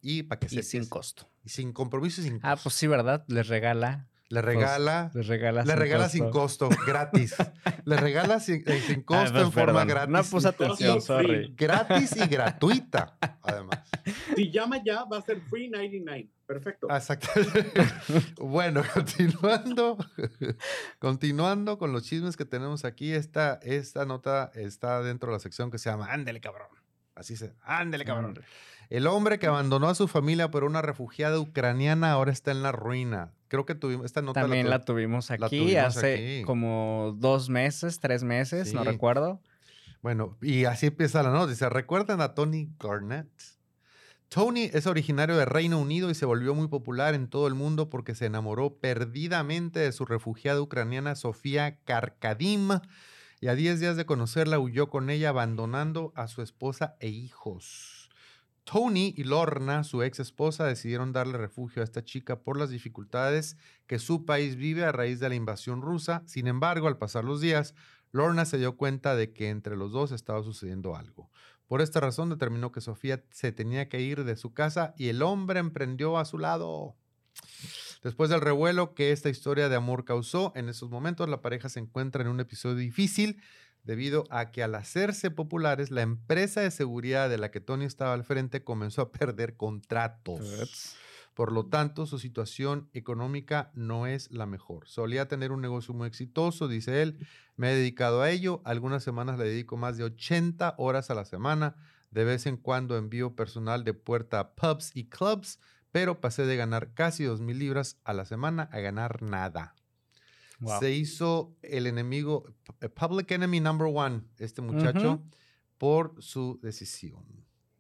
[0.03, 1.31] y para que y sin costo.
[1.43, 2.47] Y sin compromiso y sin costo.
[2.47, 3.25] Ah, pues sí, ¿verdad?
[3.29, 5.11] Les regala le regala.
[5.13, 6.17] le regala, le sin, regala costo.
[6.17, 7.35] sin costo, gratis.
[7.85, 10.13] le regala sin, eh, sin costo en forma gratis.
[10.13, 11.53] No puse atención, sorry.
[11.57, 13.81] Gratis y gratuita, además.
[14.35, 16.31] Si llama ya, va a ser free 99.
[16.47, 16.89] Perfecto.
[16.91, 17.29] Exacto.
[18.41, 19.99] bueno, continuando,
[20.99, 25.71] continuando con los chismes que tenemos aquí, esta, esta nota está dentro de la sección
[25.71, 26.69] que se llama Ándele, cabrón.
[27.15, 28.41] Así se, ándele, cabrón.
[28.89, 32.73] El hombre que abandonó a su familia por una refugiada ucraniana ahora está en la
[32.73, 33.33] ruina.
[33.51, 34.43] Creo que tuvimos esta nota.
[34.43, 39.43] También la, tuvimos aquí hace como dos meses, tres meses, no recuerdo.
[40.03, 41.51] Bueno, y así empieza la nota.
[41.51, 43.29] Dice, ¿recuerdan a Tony Garnett?
[44.29, 47.91] Tony es originario de Reino Unido y se volvió muy popular en todo el mundo
[47.91, 52.79] porque se enamoró perdidamente de su refugiada ucraniana Sofía Karkadim
[53.41, 58.00] y a 10 días de conocerla huyó con ella abandonando a su esposa e hijos.
[58.73, 63.57] Tony y Lorna, su ex esposa, decidieron darle refugio a esta chica por las dificultades
[63.89, 66.23] que su país vive a raíz de la invasión rusa.
[66.27, 67.75] Sin embargo, al pasar los días,
[68.13, 71.31] Lorna se dio cuenta de que entre los dos estaba sucediendo algo.
[71.67, 75.23] Por esta razón determinó que Sofía se tenía que ir de su casa y el
[75.23, 76.95] hombre emprendió a su lado.
[78.05, 81.81] Después del revuelo que esta historia de amor causó, en esos momentos la pareja se
[81.81, 83.43] encuentra en un episodio difícil
[83.85, 88.13] debido a que al hacerse populares, la empresa de seguridad de la que Tony estaba
[88.13, 90.97] al frente comenzó a perder contratos.
[91.35, 94.89] Por lo tanto, su situación económica no es la mejor.
[94.89, 97.27] Solía tener un negocio muy exitoso, dice él.
[97.57, 98.61] Me he dedicado a ello.
[98.65, 101.77] Algunas semanas le dedico más de 80 horas a la semana.
[102.11, 105.61] De vez en cuando envío personal de puerta a pubs y clubs,
[105.93, 109.77] pero pasé de ganar casi 2.000 libras a la semana a ganar nada.
[110.79, 112.45] Se hizo el enemigo,
[112.95, 115.23] public enemy number one, este muchacho,
[115.79, 117.25] por su decisión.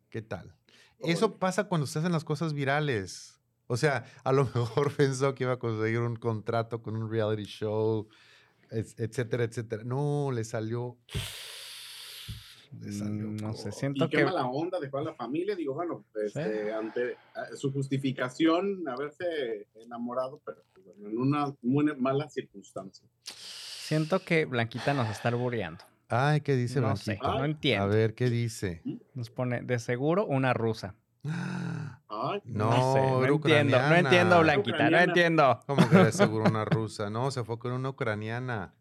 [0.08, 0.54] ¿Qué tal?
[0.98, 3.40] Eso pasa cuando se hacen las cosas virales.
[3.66, 7.44] O sea, a lo mejor pensó que iba a conseguir un contrato con un reality
[7.44, 8.08] show,
[8.70, 9.84] etcétera, etcétera.
[9.84, 10.98] No, le salió
[12.72, 14.24] Mm, no sé, siento y que...
[14.24, 20.40] mala onda dejó a la familia, digo, bueno, este, ante ah, su justificación, haberse enamorado,
[20.44, 20.62] pero
[21.04, 23.06] en una muy mala circunstancia.
[23.24, 25.84] Siento que Blanquita nos está albureando.
[26.08, 27.84] Ay, ¿qué dice No sé, no entiendo.
[27.84, 28.82] A ver, ¿qué dice?
[29.14, 30.94] Nos pone, de seguro, una rusa.
[31.24, 35.04] Ay, No, No, sé, no entiendo, no entiendo, Blanquita, no Ucraniana.
[35.04, 35.60] entiendo.
[35.66, 37.10] ¿Cómo que de seguro una rusa?
[37.10, 38.74] No, se fue con una ucraniana.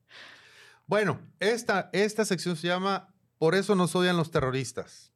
[0.87, 5.11] Bueno, esta, esta sección se llama Por eso nos odian los terroristas.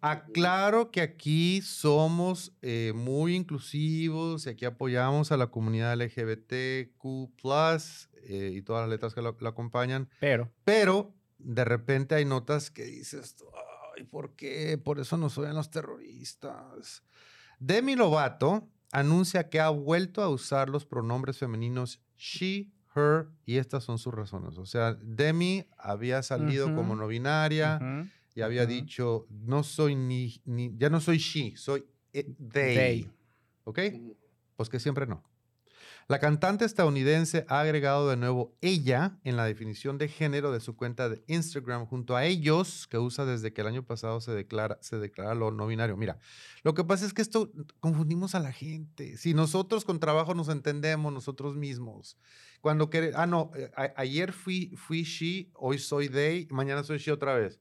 [0.00, 7.04] Aclaro que aquí somos eh, muy inclusivos y aquí apoyamos a la comunidad LGBTQ
[8.22, 12.70] eh, y todas las letras que lo, lo acompañan, Pero, pero de repente hay notas
[12.70, 13.34] que dices,
[13.96, 14.78] ay, ¿por qué?
[14.78, 17.02] Por eso nos odian los terroristas.
[17.58, 23.84] Demi Lovato anuncia que ha vuelto a usar los pronombres femeninos she, her, y estas
[23.84, 24.58] son sus razones.
[24.58, 27.80] O sea, Demi había salido como no binaria
[28.34, 32.74] y había dicho, no soy ni, ni, ya no soy she, soy eh, they.
[32.74, 33.10] They.
[33.64, 33.78] ¿Ok?
[34.56, 35.22] Pues que siempre no.
[36.06, 40.76] La cantante estadounidense ha agregado de nuevo ella en la definición de género de su
[40.76, 44.76] cuenta de Instagram junto a ellos que usa desde que el año pasado se declara,
[44.82, 45.96] se declara lo no binario.
[45.96, 46.18] Mira,
[46.62, 47.50] lo que pasa es que esto
[47.80, 49.16] confundimos a la gente.
[49.16, 52.18] Si nosotros con trabajo nos entendemos nosotros mismos.
[52.60, 57.12] Cuando quere- ah, no, eh, ayer fui, fui she, hoy soy they, mañana soy she
[57.12, 57.60] otra vez.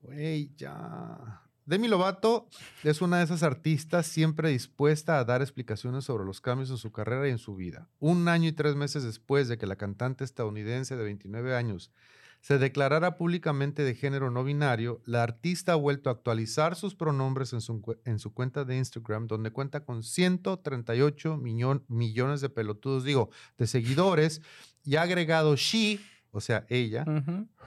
[0.00, 1.42] Güey, ya.
[1.68, 2.48] Demi Lovato
[2.82, 6.92] es una de esas artistas siempre dispuesta a dar explicaciones sobre los cambios en su
[6.92, 7.90] carrera y en su vida.
[7.98, 11.92] Un año y tres meses después de que la cantante estadounidense de 29 años
[12.40, 17.52] se declarara públicamente de género no binario, la artista ha vuelto a actualizar sus pronombres
[17.52, 23.04] en su, en su cuenta de Instagram, donde cuenta con 138 millon- millones de pelotudos,
[23.04, 24.40] digo, de seguidores,
[24.84, 26.00] y ha agregado she,
[26.30, 27.04] o sea, ella,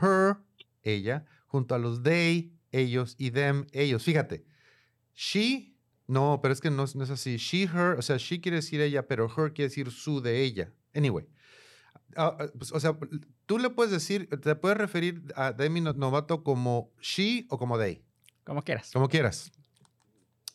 [0.02, 0.38] her,
[0.82, 4.04] ella, junto a los they, ellos, y them, ellos.
[4.04, 4.46] Fíjate,
[5.16, 5.76] she,
[6.08, 7.38] no, pero es que no, es- no es así.
[7.38, 10.74] She, her, o sea, she quiere decir ella, pero her quiere decir su de ella.
[10.94, 11.26] Anyway.
[12.18, 12.98] Ah, ah, pues, o sea,
[13.46, 17.78] tú le puedes decir, te puedes referir a Demi No- Novato como she o como
[17.78, 18.04] they.
[18.44, 18.92] Como quieras.
[18.92, 19.52] Como quieras.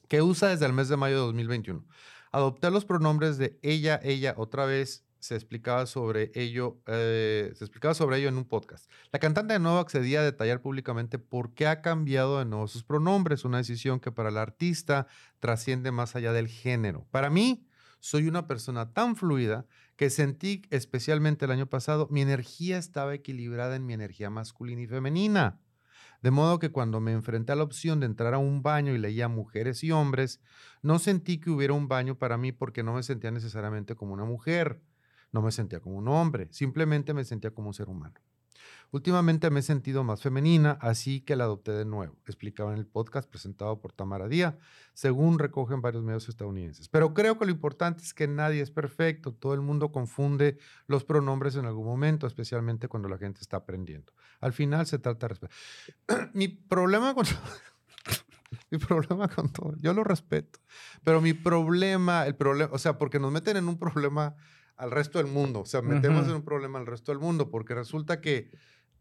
[0.08, 1.86] Que usa desde el mes de mayo de 2021.
[2.32, 7.94] Adopté los pronombres de ella, ella, otra vez se explicaba sobre ello, eh, se explicaba
[7.94, 8.90] sobre ello en un podcast.
[9.12, 12.84] La cantante de nuevo accedía a detallar públicamente por qué ha cambiado de nuevo sus
[12.84, 15.08] pronombres, una decisión que para el artista
[15.40, 17.06] trasciende más allá del género.
[17.10, 17.66] Para mí,
[17.98, 19.66] soy una persona tan fluida
[19.96, 24.86] que sentí, especialmente el año pasado, mi energía estaba equilibrada en mi energía masculina y
[24.86, 25.60] femenina.
[26.22, 28.98] De modo que cuando me enfrenté a la opción de entrar a un baño y
[28.98, 30.40] leía mujeres y hombres,
[30.82, 34.24] no sentí que hubiera un baño para mí porque no me sentía necesariamente como una
[34.24, 34.80] mujer,
[35.32, 38.14] no me sentía como un hombre, simplemente me sentía como un ser humano.
[38.92, 42.86] Últimamente me he sentido más femenina, así que la adopté de nuevo, explicaba en el
[42.86, 44.54] podcast presentado por Tamara Díaz,
[44.94, 46.88] según recogen varios medios estadounidenses.
[46.88, 51.04] Pero creo que lo importante es que nadie es perfecto, todo el mundo confunde los
[51.04, 54.12] pronombres en algún momento, especialmente cuando la gente está aprendiendo.
[54.40, 56.30] Al final se trata de respetar.
[56.34, 57.26] mi problema con...
[58.70, 60.60] mi problema con todo, yo lo respeto,
[61.02, 64.36] pero mi problema, el problema, o sea, porque nos meten en un problema
[64.76, 66.30] al resto del mundo, o sea, metemos Ujú.
[66.30, 68.50] en un problema al resto del mundo, porque resulta que,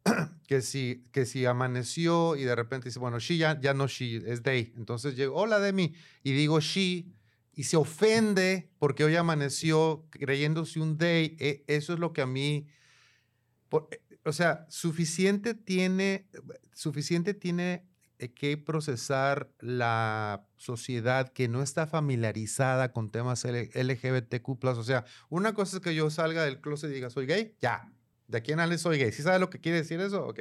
[0.48, 4.18] que, si, que si amaneció y de repente dice, bueno, she ya, ya no she,
[4.32, 7.08] es they, entonces llego, hola Demi, y digo she,
[7.54, 12.26] y se ofende porque hoy amaneció creyéndose un they, e- eso es lo que a
[12.26, 12.68] mí,
[13.70, 16.28] por- eh, o sea, suficiente tiene,
[16.74, 17.84] suficiente tiene eh,
[18.18, 24.50] que procesar la sociedad que no está familiarizada con temas LGBTQ+.
[24.64, 27.92] O sea, una cosa es que yo salga del closet y diga, soy gay, ya.
[28.28, 29.12] De aquí en soy gay.
[29.12, 30.26] ¿Sí sabe lo que quiere decir eso?
[30.26, 30.40] Ok.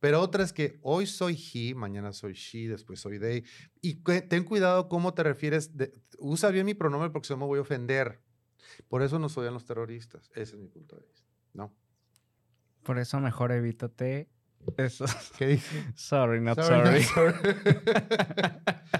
[0.00, 3.44] Pero otra es que hoy soy he, mañana soy she, después soy they.
[3.80, 5.76] Y ten cuidado cómo te refieres.
[5.76, 8.20] de- usa bien mi pronombre porque si no me voy a ofender.
[8.88, 10.28] Por eso nos odian los terroristas.
[10.34, 11.26] Ese es mi punto de vista.
[11.54, 11.74] ¿No?
[12.82, 14.28] Por eso mejor evítate
[14.76, 15.04] eso.
[15.38, 15.92] ¿Qué dice?
[15.94, 17.32] Sorry, not Sorry, sorry.
[17.32, 18.52] not sorry.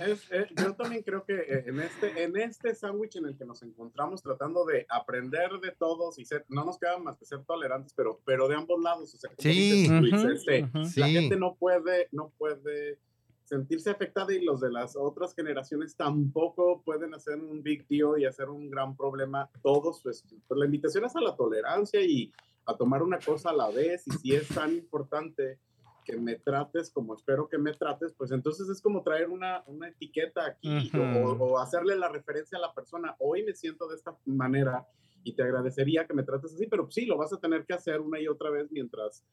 [0.07, 3.45] Es- eh, yo también creo que eh, en este en este sándwich en el que
[3.45, 7.45] nos encontramos tratando de aprender de todos y ser, no nos queda más que ser
[7.45, 9.15] tolerantes, pero, pero de ambos lados.
[9.15, 9.49] O sea, Sí.
[9.51, 10.79] dices, Luis, Ujú, este, ujú.
[10.79, 11.03] la Sí.
[11.13, 12.99] gente no puede, no puede
[13.45, 18.25] sentirse afectada y los de las otras generaciones tampoco pueden hacer un big deal y
[18.25, 19.51] hacer un gran problema.
[19.63, 22.33] Todos, pues, pues la invitación es a la tolerancia y
[22.67, 24.07] a tomar una cosa a la vez.
[24.07, 25.59] Y si es tan importante
[26.05, 29.89] que me trates como espero que me trates, pues entonces es como traer una, una
[29.89, 31.01] etiqueta aquí Ujú.
[31.01, 33.15] o, o hacerle la referencia a la persona.
[33.21, 34.87] Hoy me siento de esta manera
[35.25, 38.01] y te agradecería que me trates así, pero sí, lo vas a tener que hacer
[38.01, 39.25] una y otra vez mientras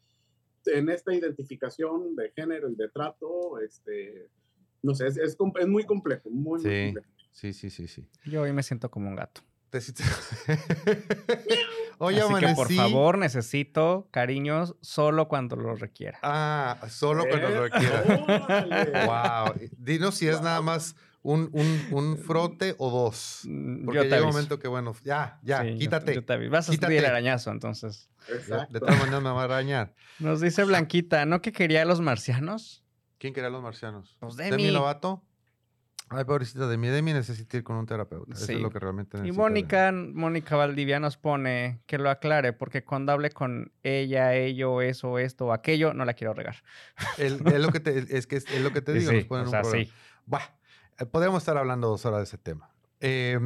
[0.65, 4.29] en esta identificación de género y de trato, este,
[4.83, 6.93] no sé, es, es, es muy complejo, muy, muy Sí.
[6.93, 7.07] complejo.
[7.31, 8.07] Sí, sí, sí, sí.
[8.25, 9.41] Yo hoy me siento como un gato.
[12.01, 16.17] Oye, Así que por favor, necesito cariños solo cuando lo requiera.
[16.23, 19.05] Ah, solo cuando lo requiera.
[19.05, 19.69] wow.
[19.77, 21.51] Dinos si es nada más un,
[21.91, 23.41] un, frote o dos.
[23.43, 26.21] Mm, Porque llega un momento que, bueno, ya, ya, quítate.
[26.47, 26.97] Vas a quítate.
[26.97, 28.09] el arañazo, entonces.
[28.69, 29.93] De todas maneras me va a arañar.
[30.19, 32.85] Nos dice Blanquita, ¿no que quería a los marcianos?
[33.17, 34.17] ¿Quién quería a los marcianos?
[34.21, 34.51] Los Demi.
[34.51, 35.21] ¿Demi Lovato?
[36.09, 38.33] Ay, pobrecita de mí, de mí necesita ir con un terapeuta.
[38.33, 39.33] Eso es lo que realmente necesita.
[39.33, 44.81] Y Mónica, Mónica Valdivia nos pone que lo aclare, porque cuando hable con ella, ello,
[44.81, 46.55] eso, esto aquello, no la quiero regar.
[47.17, 49.61] es, lo que te, es, que es, lo que te digo, nos ponen o sea,
[49.61, 49.91] un sí.
[50.99, 52.71] Eh, podríamos estar hablando dos horas de ese tema.
[53.01, 53.37] Eh,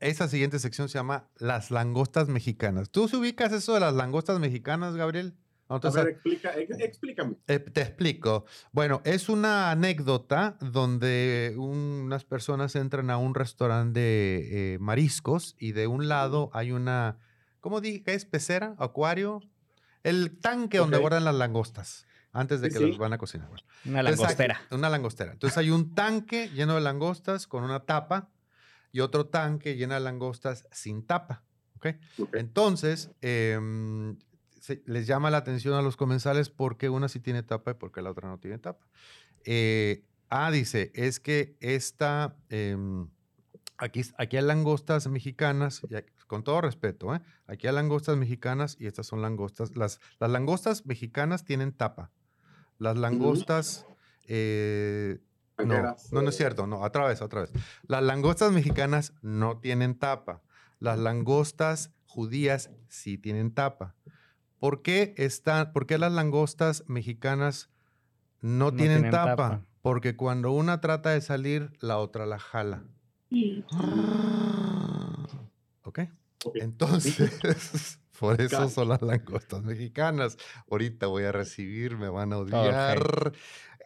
[0.00, 2.90] esa siguiente sección se llama Las langostas mexicanas.
[2.90, 5.34] ¿Tú se ubicas eso de las langostas mexicanas, Gabriel?
[5.68, 7.36] A ver, explica, explícame.
[7.48, 8.44] Eh, te explico.
[8.72, 15.72] Bueno, es una anécdota donde unas personas entran a un restaurante de eh, mariscos y
[15.72, 17.18] de un lado hay una,
[17.60, 18.02] ¿cómo dije?
[18.06, 18.76] ¿Es pecera?
[18.78, 19.42] ¿Acuario?
[20.04, 23.48] El tanque donde guardan las langostas antes de que los van a cocinar.
[23.84, 24.60] Una langostera.
[24.70, 25.32] una langostera.
[25.32, 28.28] Entonces hay un tanque lleno de langostas con una tapa
[28.92, 31.42] y otro tanque lleno de langostas sin tapa.
[31.76, 31.98] ¿okay?
[32.34, 33.10] Entonces,
[34.70, 38.02] em, les llama la atención a los comensales porque una sí tiene tapa y porque
[38.02, 38.86] la otra no tiene tapa.
[39.44, 43.08] Eh, ah, dice, es que esta, em,
[43.78, 45.82] aquí, aquí hay langostas mexicanas,
[46.26, 47.20] con todo respeto, ¿eh?
[47.46, 49.76] aquí hay langostas mexicanas y estas son langostas.
[49.76, 52.10] Las, las langostas mexicanas tienen tapa.
[52.78, 53.86] Las langostas...
[54.26, 55.20] Eh,
[55.58, 57.50] no, no, no es cierto, no, otra vez, otra vez.
[57.86, 60.42] Las langostas mexicanas no tienen tapa.
[60.80, 63.94] Las langostas judías sí tienen tapa.
[64.58, 67.70] ¿Por qué, están, por qué las langostas mexicanas
[68.40, 69.64] no, tienen, tapa?
[69.82, 72.84] Porque cuando una trata de salir, la otra la jala.
[75.82, 76.00] ¿Ok?
[76.54, 80.36] Entonces, por eso son las langostas mexicanas.
[80.70, 83.32] Ahorita voy a recibir, me van a odiar.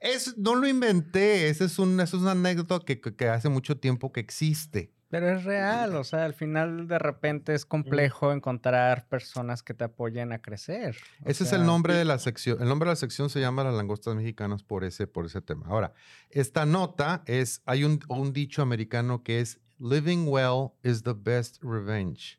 [0.01, 4.21] Es, no lo inventé, esa es, un, es una anécdota que hace mucho tiempo que
[4.21, 4.93] existe.
[5.11, 9.83] Pero es real, o sea, al final de repente es complejo encontrar personas que te
[9.83, 10.97] apoyen a crecer.
[11.25, 12.63] Ese es el nombre de la sección.
[12.63, 15.67] El nombre de la sección se llama Las langostas mexicanas por ese, por ese tema.
[15.67, 15.95] Ahora,
[16.31, 17.99] esta nota es, hay un,
[18.33, 22.39] dicho americano que es Living well is the best revenge.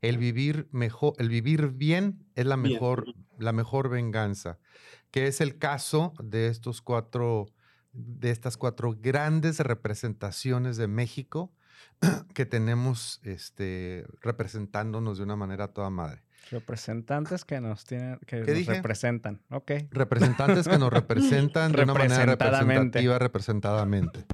[0.00, 3.04] El vivir mejor, el vivir bien es la mejor,
[3.38, 4.58] la mejor venganza.
[5.12, 7.46] Que es el caso de estos cuatro,
[7.92, 11.52] de estas cuatro grandes representaciones de México
[12.34, 16.22] que tenemos este, representándonos de una manera toda madre.
[16.50, 19.72] Representantes que nos tienen, que nos representan, ok.
[19.90, 24.24] Representantes que nos representan de una manera representativa, representadamente.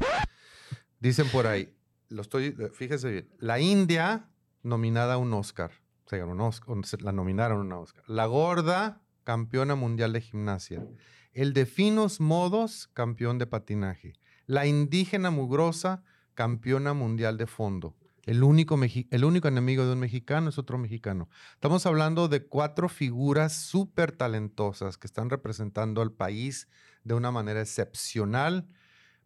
[1.00, 1.74] Dicen por ahí,
[2.08, 4.28] lo estoy, eh, fíjese bien, la India
[4.62, 5.72] nominada a un Oscar,
[6.06, 8.04] o sea, un Oscar, la nominaron a un Oscar.
[8.06, 10.86] La gorda, campeona mundial de gimnasia.
[11.32, 14.12] El de finos modos, campeón de patinaje.
[14.46, 16.04] La indígena mugrosa,
[16.34, 17.94] campeona mundial de fondo.
[18.26, 21.28] El único, el único enemigo de un mexicano es otro mexicano.
[21.54, 26.68] Estamos hablando de cuatro figuras súper talentosas que están representando al país
[27.02, 28.66] de una manera excepcional,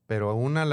[0.07, 0.67] pero, una,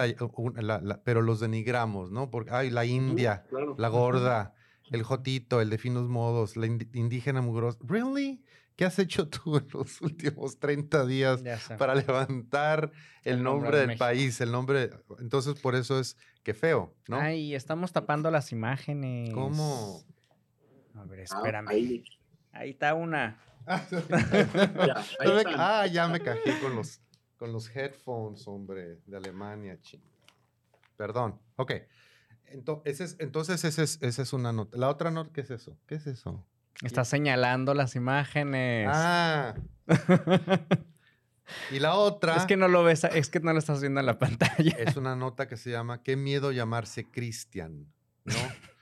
[1.03, 2.31] pero los denigramos, ¿no?
[2.31, 3.45] Porque, ay, la India,
[3.77, 4.55] la gorda,
[4.91, 7.77] el jotito, el de finos modos, la indígena mugrosa.
[7.83, 8.43] ¿Really?
[8.75, 11.43] ¿Qué has hecho tú en los últimos 30 días
[11.77, 12.91] para levantar
[13.23, 14.41] el, nombre, del país?
[14.41, 14.89] El nombre.
[15.19, 17.17] Entonces, por eso es que feo, ¿no?
[17.17, 19.33] Ay, estamos tapando las imágenes.
[19.33, 20.03] ¿Cómo?
[20.93, 21.67] A ver, ah, espérame.
[21.69, 22.03] ahí.
[22.69, 23.39] está una.
[25.57, 27.01] ah, ya me cajé con los,
[27.37, 29.79] con los headphones, hombre, de Alemania.
[30.97, 31.39] Perdón.
[31.55, 31.73] Ok.
[32.47, 34.77] Entonces, entonces esa es, esa es una nota.
[34.77, 35.77] La otra nota, ¿qué es eso?
[35.87, 36.45] ¿Qué es eso?
[36.83, 38.89] Está señalando las imágenes.
[38.91, 39.55] Ah.
[41.71, 42.35] y la otra.
[42.35, 44.75] Es que no lo ves, es que no lo estás viendo en la pantalla.
[44.77, 47.87] Es una nota que se llama Qué miedo llamarse Cristian,
[48.25, 48.33] ¿no?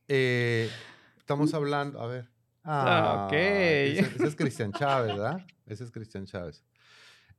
[0.09, 0.69] Eh,
[1.17, 2.29] estamos hablando, a ver.
[2.63, 3.33] Ah, ok.
[3.33, 5.47] Ese, es Cristian Chávez, ¿verdad?
[5.65, 6.63] Ese es Cristian Chávez.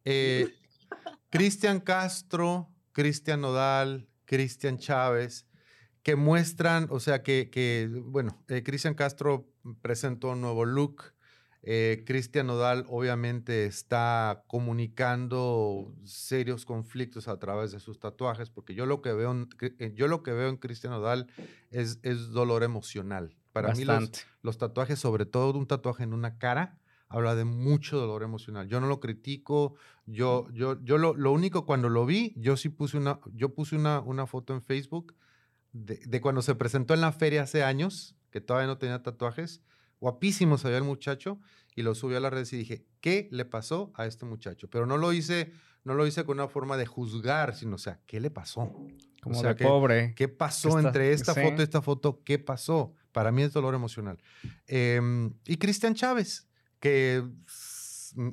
[0.05, 0.49] Eh,
[1.31, 5.47] Cristian Castro, Cristian Nodal, Cristian Chávez
[6.05, 9.49] que muestran, o sea, que, bueno, eh, Cristian Castro
[9.81, 11.15] presentó un nuevo look.
[11.63, 18.85] Eh, Cristian Nodal obviamente está comunicando serios conflictos a través de sus tatuajes, porque yo
[18.85, 19.49] lo que veo en,
[19.79, 21.27] eh, yo lo que veo en Cristian Nodal
[21.71, 23.35] es, es dolor emocional.
[23.53, 23.87] Para mí
[24.43, 26.79] los, tatuajes, sobre todo un tatuaje en una cara,
[27.09, 28.69] habla de mucho dolor emocional.
[28.69, 29.75] Yo no lo critico,
[30.05, 33.75] yo, yo, yo lo, lo único cuando lo vi, yo sí puse una, yo puse
[33.75, 35.15] una, una foto en Facebook
[35.75, 39.61] de, cuando se presentó en la feria hace años, que todavía no tenía tatuajes.
[40.01, 41.41] Guapísimo se veía el muchacho
[41.75, 44.70] y lo subió a las redes y dije, ¿qué le pasó a este muchacho?
[44.70, 45.53] Pero no lo hice,
[45.83, 48.72] no lo hice con una forma de juzgar, sino, o sea, ¿qué le pasó?
[49.20, 50.14] Como o sea, de pobre.
[50.14, 52.22] ¿Qué pasó entre esta foto y esta foto?
[52.25, 52.95] ¿Qué pasó?
[53.11, 54.22] Para mí es dolor emocional.
[54.66, 56.49] Em, y Cristian Chávez,
[56.79, 57.25] que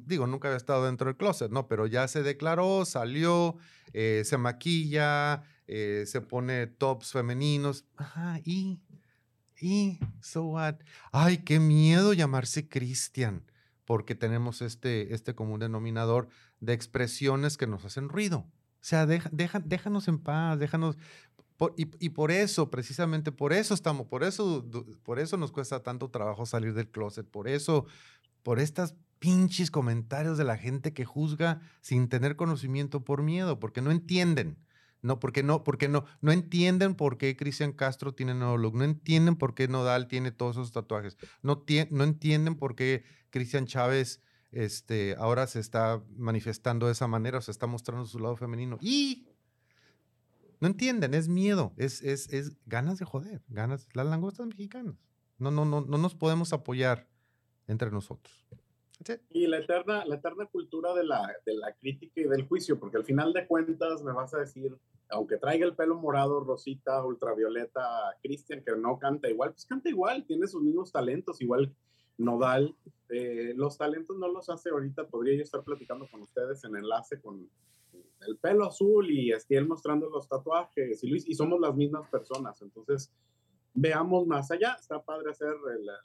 [0.06, 1.68] digo, nunca había estado dentro del closet, ¿no?
[1.68, 3.58] Pero ya se declaró, salió,
[3.94, 7.86] eh, se maquilla, eh, se pone tops femeninos.
[7.96, 8.80] Ajá, y,
[9.60, 10.76] y, so what?
[11.12, 13.44] Ay, qué miedo llamarse Cristian,
[13.86, 16.28] porque tenemos este, este común denominador
[16.60, 18.40] de expresiones que nos hacen ruido.
[18.40, 19.30] O sea, deja,
[19.64, 20.98] déjanos en paz, déjanos.
[21.78, 24.66] y, y, por eso, precisamente por eso estamos, por eso,
[25.04, 27.86] por eso nos cuesta tanto trabajo salir del closet, por eso,
[28.42, 33.84] por estas pinches comentarios de la gente que juzga sin tener conocimiento por miedo, porque
[33.84, 34.58] no entienden.
[35.02, 38.84] No, porque no, porque no, no entienden por qué Cristian Castro tiene nuevo look, no
[38.84, 44.22] entienden por qué Nodal tiene todos esos tatuajes, no, no entienden por qué Cristian Chávez
[44.52, 48.78] este, ahora se está manifestando de esa manera, o se está mostrando su lado femenino.
[48.82, 49.28] Y
[50.60, 54.96] no entienden, es miedo, es, es, es ganas de joder, ganas, las langostas mexicanas.
[55.40, 57.08] No, no, no, no nos podemos apoyar
[57.68, 58.46] entre nosotros.
[59.30, 62.98] Y la eterna, la eterna cultura de la, de la crítica y del juicio, porque
[62.98, 64.78] al final de cuentas me vas a decir,
[65.12, 67.82] aunque traiga el pelo morado, rosita, ultravioleta,
[68.22, 71.74] Cristian, que no canta igual, pues canta igual, tiene sus mismos talentos, igual
[72.18, 72.76] Nodal.
[73.10, 77.20] Eh, los talentos no los hace ahorita, podría yo estar platicando con ustedes en enlace
[77.22, 77.50] con
[78.28, 82.62] el pelo azul y Estiel mostrando los tatuajes y Luis, y somos las mismas personas,
[82.62, 83.12] entonces
[83.74, 84.78] veamos más allá.
[84.80, 85.54] Está padre hacer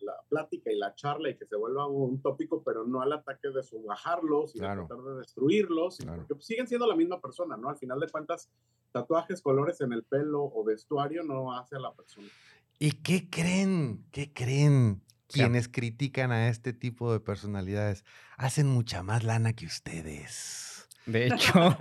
[0.01, 3.49] la, plática y la charla y que se vuelva un, tópico, pero no al ataque
[3.51, 7.69] de subajarlos y tratar de destruirlos, porque pues, siguen siendo la misma persona, ¿no?
[7.69, 8.51] Al final de cuentas,
[8.93, 12.29] tatuajes, colores en el pelo o vestuario no hace a la persona.
[12.79, 14.05] ¿Y qué creen?
[14.12, 15.03] ¿Qué creen?
[15.29, 18.05] Quienes critican a este tipo de personalidades
[18.37, 20.76] hacen mucha más lana que ustedes.
[21.07, 21.79] De hecho,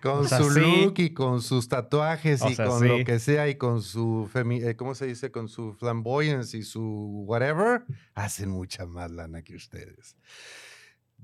[0.00, 4.30] con su look y con sus tatuajes y con lo que sea y con su,
[4.34, 5.30] eh, ¿cómo se dice?
[5.30, 7.84] Con su flamboyance y su whatever,
[8.14, 10.16] hacen mucha más lana que ustedes.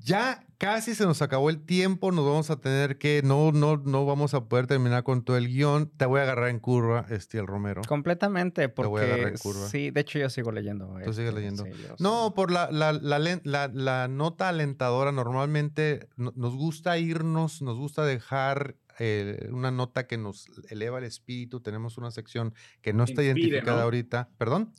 [0.00, 4.06] Ya casi se nos acabó el tiempo, nos vamos a tener que, no, no, no
[4.06, 5.90] vamos a poder terminar con todo el guion.
[5.96, 7.82] Te voy a agarrar en curva, Estiel Romero.
[7.86, 8.86] Completamente, porque...
[8.86, 9.68] Te voy a agarrar en curva.
[9.68, 10.94] Sí, de hecho yo sigo leyendo.
[11.04, 11.64] Tú sigues leyendo.
[11.98, 18.76] no, por la, la, la, la, nota alentadora, normalmente nos gusta irnos, nos gusta dejar
[18.98, 21.60] eh, una nota que nos eleva el espíritu.
[21.60, 24.28] Tenemos una sección que no está identificada ahorita.
[24.38, 24.72] ¿Perdón?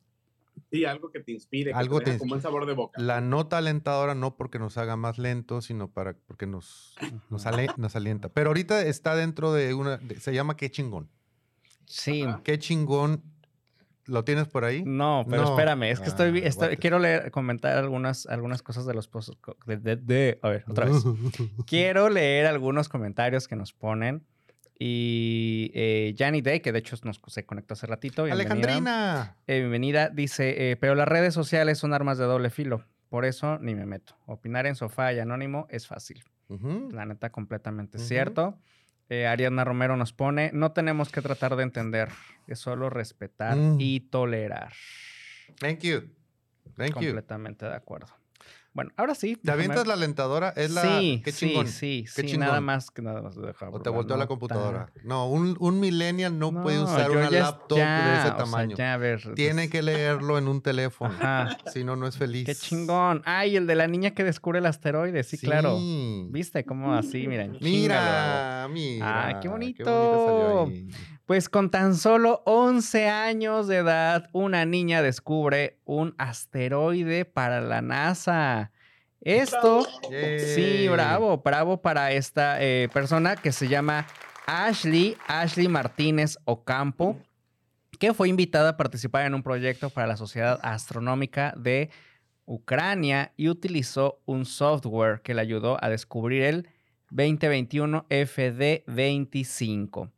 [0.71, 3.01] Sí, algo que te inspire, algo que te como un sabor de boca.
[3.01, 6.95] La nota alentadora no porque nos haga más lento, sino para porque nos,
[7.29, 7.45] nos,
[7.77, 8.29] nos alienta.
[8.29, 11.09] Pero ahorita está dentro de una, se llama Qué chingón.
[11.85, 12.25] Sí.
[12.43, 13.23] Qué chingón.
[14.05, 14.83] ¿Lo tienes por ahí?
[14.83, 19.07] No, pero espérame, es que estoy, ah, quiero leer, comentar algunas, algunas cosas de los
[19.07, 19.37] posts.
[19.67, 21.03] De, a ver, otra vez.
[21.67, 24.25] quiero leer algunos comentarios que nos ponen.
[24.81, 28.23] Y eh, Day, que de hecho nos, se conectó hace ratito.
[28.23, 29.35] Alejandrina.
[29.45, 30.07] Eh, bienvenida.
[30.07, 32.85] Dice, eh, pero las redes sociales son armas de doble filo.
[33.09, 34.15] Por eso ni me meto.
[34.25, 36.23] Opinar en sofá y anónimo es fácil.
[36.91, 38.57] La neta, completamente cierto.
[39.09, 42.09] Eh, Ariadna Romero nos pone, no tenemos que tratar de entender,
[42.45, 43.77] es solo respetar mm.
[43.79, 44.71] y tolerar.
[45.59, 46.01] Thank you.
[46.75, 48.18] Thank completamente de acuerdo.
[48.79, 49.35] Bueno, ahora sí.
[49.35, 50.53] ¿Te avientas la alentadora?
[50.55, 50.83] Es la...
[50.83, 51.67] Sí, ¿Qué chingón?
[51.67, 52.29] sí, sí.
[52.29, 53.71] sí nada más que nada más dejar.
[53.73, 54.89] O te volteó la computadora.
[55.03, 58.77] No, un, un millennial no, puede usar una laptop de ese tamaño.
[58.77, 61.13] ya, a ver, Tiene que leerlo en un teléfono.
[61.13, 61.57] Ajá.
[61.73, 62.45] Si no, no es feliz.
[62.45, 63.21] Qué chingón.
[63.25, 65.23] Ay, el de la niña que descubre el asteroide.
[65.25, 65.77] Sí, claro.
[66.29, 67.27] ¿Viste cómo así?
[67.27, 67.57] Miren.
[67.59, 69.27] Mira, mira.
[69.27, 70.71] Ah, qué bonito.
[71.29, 77.83] Pues con tan solo 11 años de edad, una niña descubre un asteroide para la
[77.83, 78.71] NASA.
[79.21, 79.85] Esto,
[80.55, 84.07] sí, bravo, bravo para esta eh, persona que se llama
[84.47, 87.15] Ashley, Ashley Martínez Ocampo,
[87.99, 91.91] que fue invitada a participar en un proyecto para la Sociedad Astronómica de
[92.45, 96.69] Ucrania y utilizó un software que le ayudó a descubrir el
[97.11, 100.09] 2021 FD25.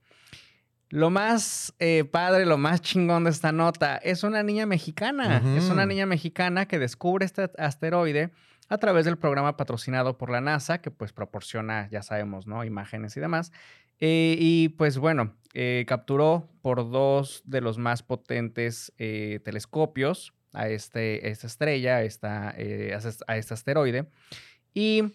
[0.92, 5.42] Lo más eh, padre, lo más chingón de esta nota es una niña mexicana.
[5.58, 8.32] Es una niña mexicana que descubre este asteroide
[8.68, 12.66] a través del programa patrocinado por la NASA, que pues proporciona, ya sabemos, ¿no?
[12.66, 13.54] Imágenes y demás.
[14.00, 21.30] Eh, y pues bueno, eh, capturó por dos de los más potentes telescopios a, este,
[21.30, 24.10] esta estrella, a, esta, a este asteroide.
[24.74, 25.14] Y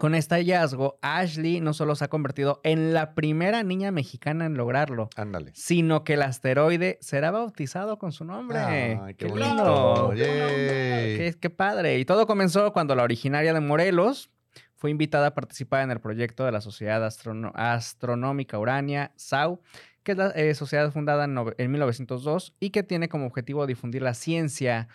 [0.00, 4.54] Con este hallazgo, Ashley no solo se ha convertido en la primera niña mexicana en
[4.54, 5.52] lograrlo, Ándale.
[5.54, 8.58] sino que el asteroide será bautizado con su nombre.
[8.58, 10.10] Ay, qué, qué bonito.
[10.12, 10.12] lindo.
[10.16, 11.98] Qué, qué padre.
[11.98, 14.30] Y todo comenzó cuando la originaria de Morelos
[14.74, 19.60] fue invitada a participar en el proyecto de la Sociedad Astrono- Astronómica Urania, SAU,
[20.02, 24.00] que es la eh, sociedad fundada en, en 1902 y que tiene como objetivo difundir
[24.00, 24.88] la ciencia.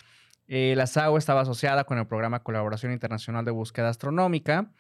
[0.48, 4.72] Eh, la SAU estaba asociada con el programa Colaboración Internacional de Búsqueda Astronómica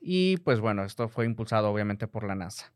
[0.00, 2.72] y pues bueno, esto fue impulsado obviamente por la NASA.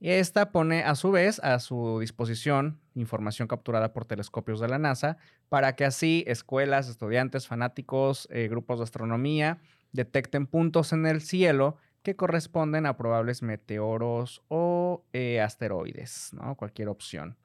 [0.00, 5.16] Esta pone a su vez a su disposición información capturada por telescopios de la NASA
[5.48, 9.58] para que así escuelas, estudiantes, fanáticos, eh, grupos de astronomía
[9.92, 16.54] detecten puntos en el cielo que corresponden a probables meteoros o eh, asteroides, ¿no?
[16.56, 17.38] Cualquier opción.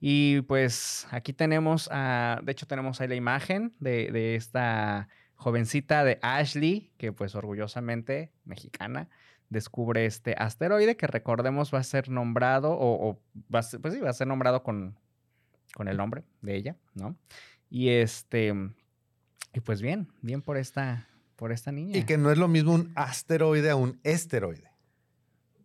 [0.00, 6.04] Y pues aquí tenemos, a- de hecho tenemos ahí la imagen de, de esta jovencita
[6.04, 9.08] de Ashley, que pues orgullosamente mexicana,
[9.50, 13.20] descubre este asteroide que recordemos va a ser nombrado o, o
[13.52, 14.96] va, a ser, pues sí, va a ser nombrado con,
[15.74, 17.16] con el nombre de ella, ¿no?
[17.68, 18.54] Y este,
[19.52, 21.96] y pues bien, bien por esta, por esta niña.
[21.98, 24.70] Y que no es lo mismo un asteroide a un esteroide.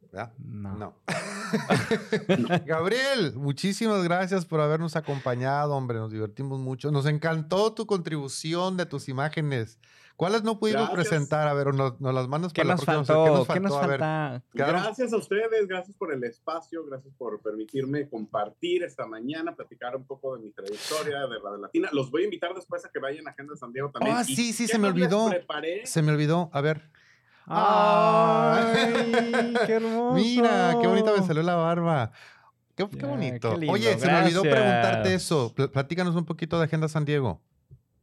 [0.01, 0.33] ¿Verdad?
[0.39, 0.75] no.
[0.77, 0.95] No.
[2.65, 5.97] Gabriel, muchísimas gracias por habernos acompañado, hombre.
[5.97, 6.91] Nos divertimos mucho.
[6.91, 9.79] Nos encantó tu contribución de tus imágenes.
[10.15, 11.09] ¿Cuáles no pudimos Gracias.
[11.09, 11.45] presentar?
[11.49, 13.05] A ver, nos, nos las mandas ¿Qué para la nos próxima.
[13.05, 13.53] faltó?
[13.53, 14.43] ¿Qué nos A ver, falta?
[14.53, 20.05] Gracias a ustedes, gracias por el espacio, gracias por permitirme compartir esta mañana, platicar un
[20.05, 21.89] poco de mi trayectoria de Radio Latina.
[21.91, 24.15] Los voy a invitar después a que vayan a Agenda San Diego también.
[24.15, 25.29] Ah, ¿Y sí, sí, se me olvidó.
[25.83, 26.49] Se me olvidó.
[26.53, 26.89] A ver.
[27.47, 29.53] ¡Ay!
[29.65, 30.13] ¡Qué hermoso!
[30.15, 32.11] Mira, qué bonita me salió la barba.
[32.75, 33.51] Qué, bonito.
[33.51, 35.53] qué lindo, Oye, se me olvidó preguntarte eso.
[35.55, 37.41] Pl- Platícanos un poquito de Agenda San Diego.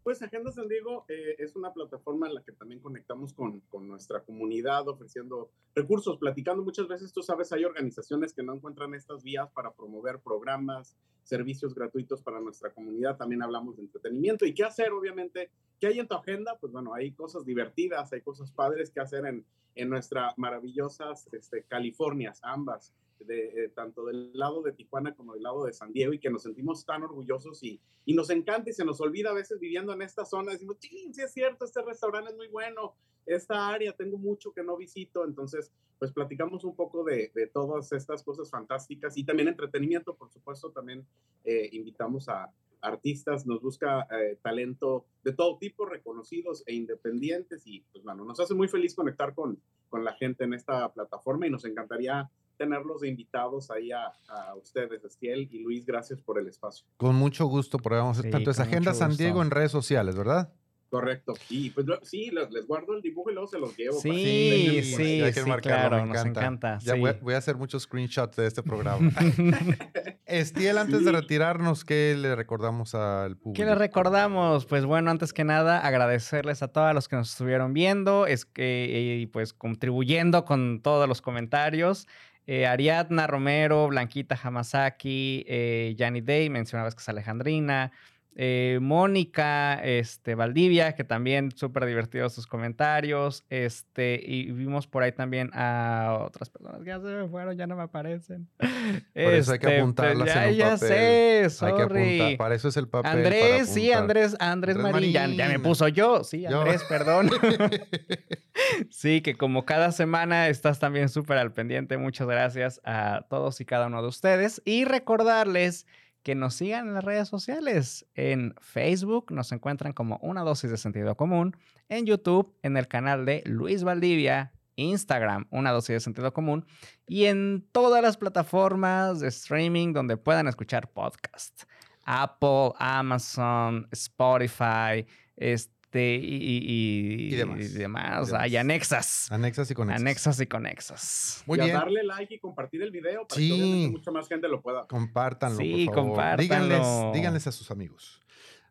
[0.03, 3.87] Pues Agenda San Diego eh, es una plataforma en la que también conectamos con, con
[3.87, 6.65] nuestra comunidad, ofreciendo recursos, platicando.
[6.65, 11.75] Muchas veces, tú sabes, hay organizaciones que no encuentran estas vías para promover programas, servicios
[11.75, 14.45] gratuitos para nuestra comunidad, también hablamos de entretenimiento.
[14.45, 15.51] Y qué hacer, obviamente,
[15.81, 16.59] ¿qué hay en tu agenda?
[16.61, 19.47] Pues bueno, hay cosas divertidas, hay cosas padres que hacer en,
[19.77, 22.93] en nuestra maravillosas este, Californias, ambas,
[23.25, 26.31] de, eh, tanto del lado de Tijuana como del lado de San Diego y que
[26.31, 29.93] nos sentimos tan orgullosos y, y nos encanta y se nos olvida a veces viviendo
[29.93, 32.95] en esta zona, decimos, sí, sí es cierto, este restaurante es muy bueno,
[33.27, 37.93] esta área tengo mucho que no visito, entonces pues platicamos un poco de, de todas
[37.93, 41.07] estas cosas fantásticas y también entretenimiento, por supuesto, también
[41.45, 42.53] eh, invitamos a
[42.83, 48.41] artistas, nos busca eh, talento de todo tipo, reconocidos e independientes y pues bueno, nos
[48.41, 53.01] hace muy feliz conectar con, con la gente en esta plataforma y nos encantaría tenerlos
[53.01, 56.87] de invitados ahí a, a ustedes, Estiel y Luis, gracias por el espacio.
[56.97, 59.17] Con mucho gusto, a Sí, Entonces, con Agenda San.
[59.17, 60.53] Diego en redes sociales, ¿verdad?
[60.91, 61.33] Correcto.
[61.49, 63.97] Y pues sí, les, les guardo el dibujo y luego se los llevo.
[64.03, 66.79] para que Sí, tengan- sí, hay que sí, marcarlo, claro, me nos encanta.
[66.83, 67.01] Ya sí.
[67.01, 69.11] voy, a, voy a hacer muchos screenshots de este programa.
[70.27, 71.17] Estiel, antes de Sí.
[71.17, 73.57] retirarnos, ¿qué le recordamos al público?
[73.57, 74.67] ¿Qué les recordamos?
[74.67, 79.19] Pues bueno, antes que nada, agradecerles a todos los que nos estuvieron viendo, es que,
[79.23, 82.07] y pues contribuyendo con todos los comentarios.
[82.47, 87.93] Eh, Ariadna Romero, Blanquita Hamasaki, eh, Day, mencionabas que es Alejandrina,
[88.35, 93.45] eh, Mónica este, Valdivia, que también súper divertidos sus comentarios.
[93.51, 97.67] Este, y vimos por ahí también a otras personas que ya se me fueron, ya
[97.67, 98.49] no me aparecen.
[99.15, 100.89] Por eso hay que Este, apuntarlas ya, en un ya papel.
[100.89, 102.21] sé, Hay que sorry.
[102.21, 102.37] apuntar.
[102.39, 103.11] Para eso es el papel.
[103.11, 103.93] Andrés, sí.
[103.93, 106.61] Andrés, Andrés, Andrés Marín, ya, ya me puso yo, sí, Yo.
[106.61, 107.31] Andrés, perdón.
[108.91, 113.65] sí, que como cada semana estás también súper al pendiente, muchas gracias a todos y
[113.65, 114.63] cada uno de ustedes.
[114.65, 115.87] Y recordarles
[116.23, 118.07] que nos sigan en las redes sociales.
[118.15, 121.57] En Facebook nos encuentran como una dosis de sentido común.
[121.89, 124.53] En YouTube, en el canal de Luis Valdivia.
[124.77, 126.65] Instagram, una dosis de sentido común.
[127.07, 131.65] Y en todas las plataformas de streaming donde puedan escuchar podcast.
[132.05, 135.07] Apple, Amazon, Spotify,
[135.37, 137.61] este, y, y- Y demás.
[137.61, 138.23] y demás.
[138.23, 138.33] Y demás.
[138.43, 139.31] Hay anexas.
[139.33, 140.01] Anexas y conexas.
[140.01, 141.43] Anexas y conexas.
[141.47, 141.77] Muy y a bien.
[141.77, 143.49] darle like y compartir el video para Sí.
[143.49, 144.87] que obviamente mucha más gente lo pueda.
[144.87, 146.09] Compártanlo, Sí, por favor.
[146.11, 146.43] compártanlo.
[146.75, 148.21] Díganles, díganles a sus amigos.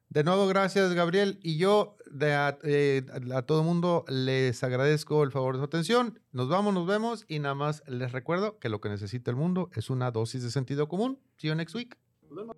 [0.09, 1.39] De nuevo, gracias, Gabriel.
[1.41, 5.63] Y yo de a, eh, a todo el mundo les agradezco el favor de su
[5.65, 6.19] atención.
[6.34, 7.24] Nos vamos, nos vemos.
[7.30, 10.51] Y nada más les recuerdo que lo que necesita el mundo es una dosis de
[10.51, 11.17] sentido común.
[11.38, 11.97] See you next week.
[12.24, 12.57] Nos vemos.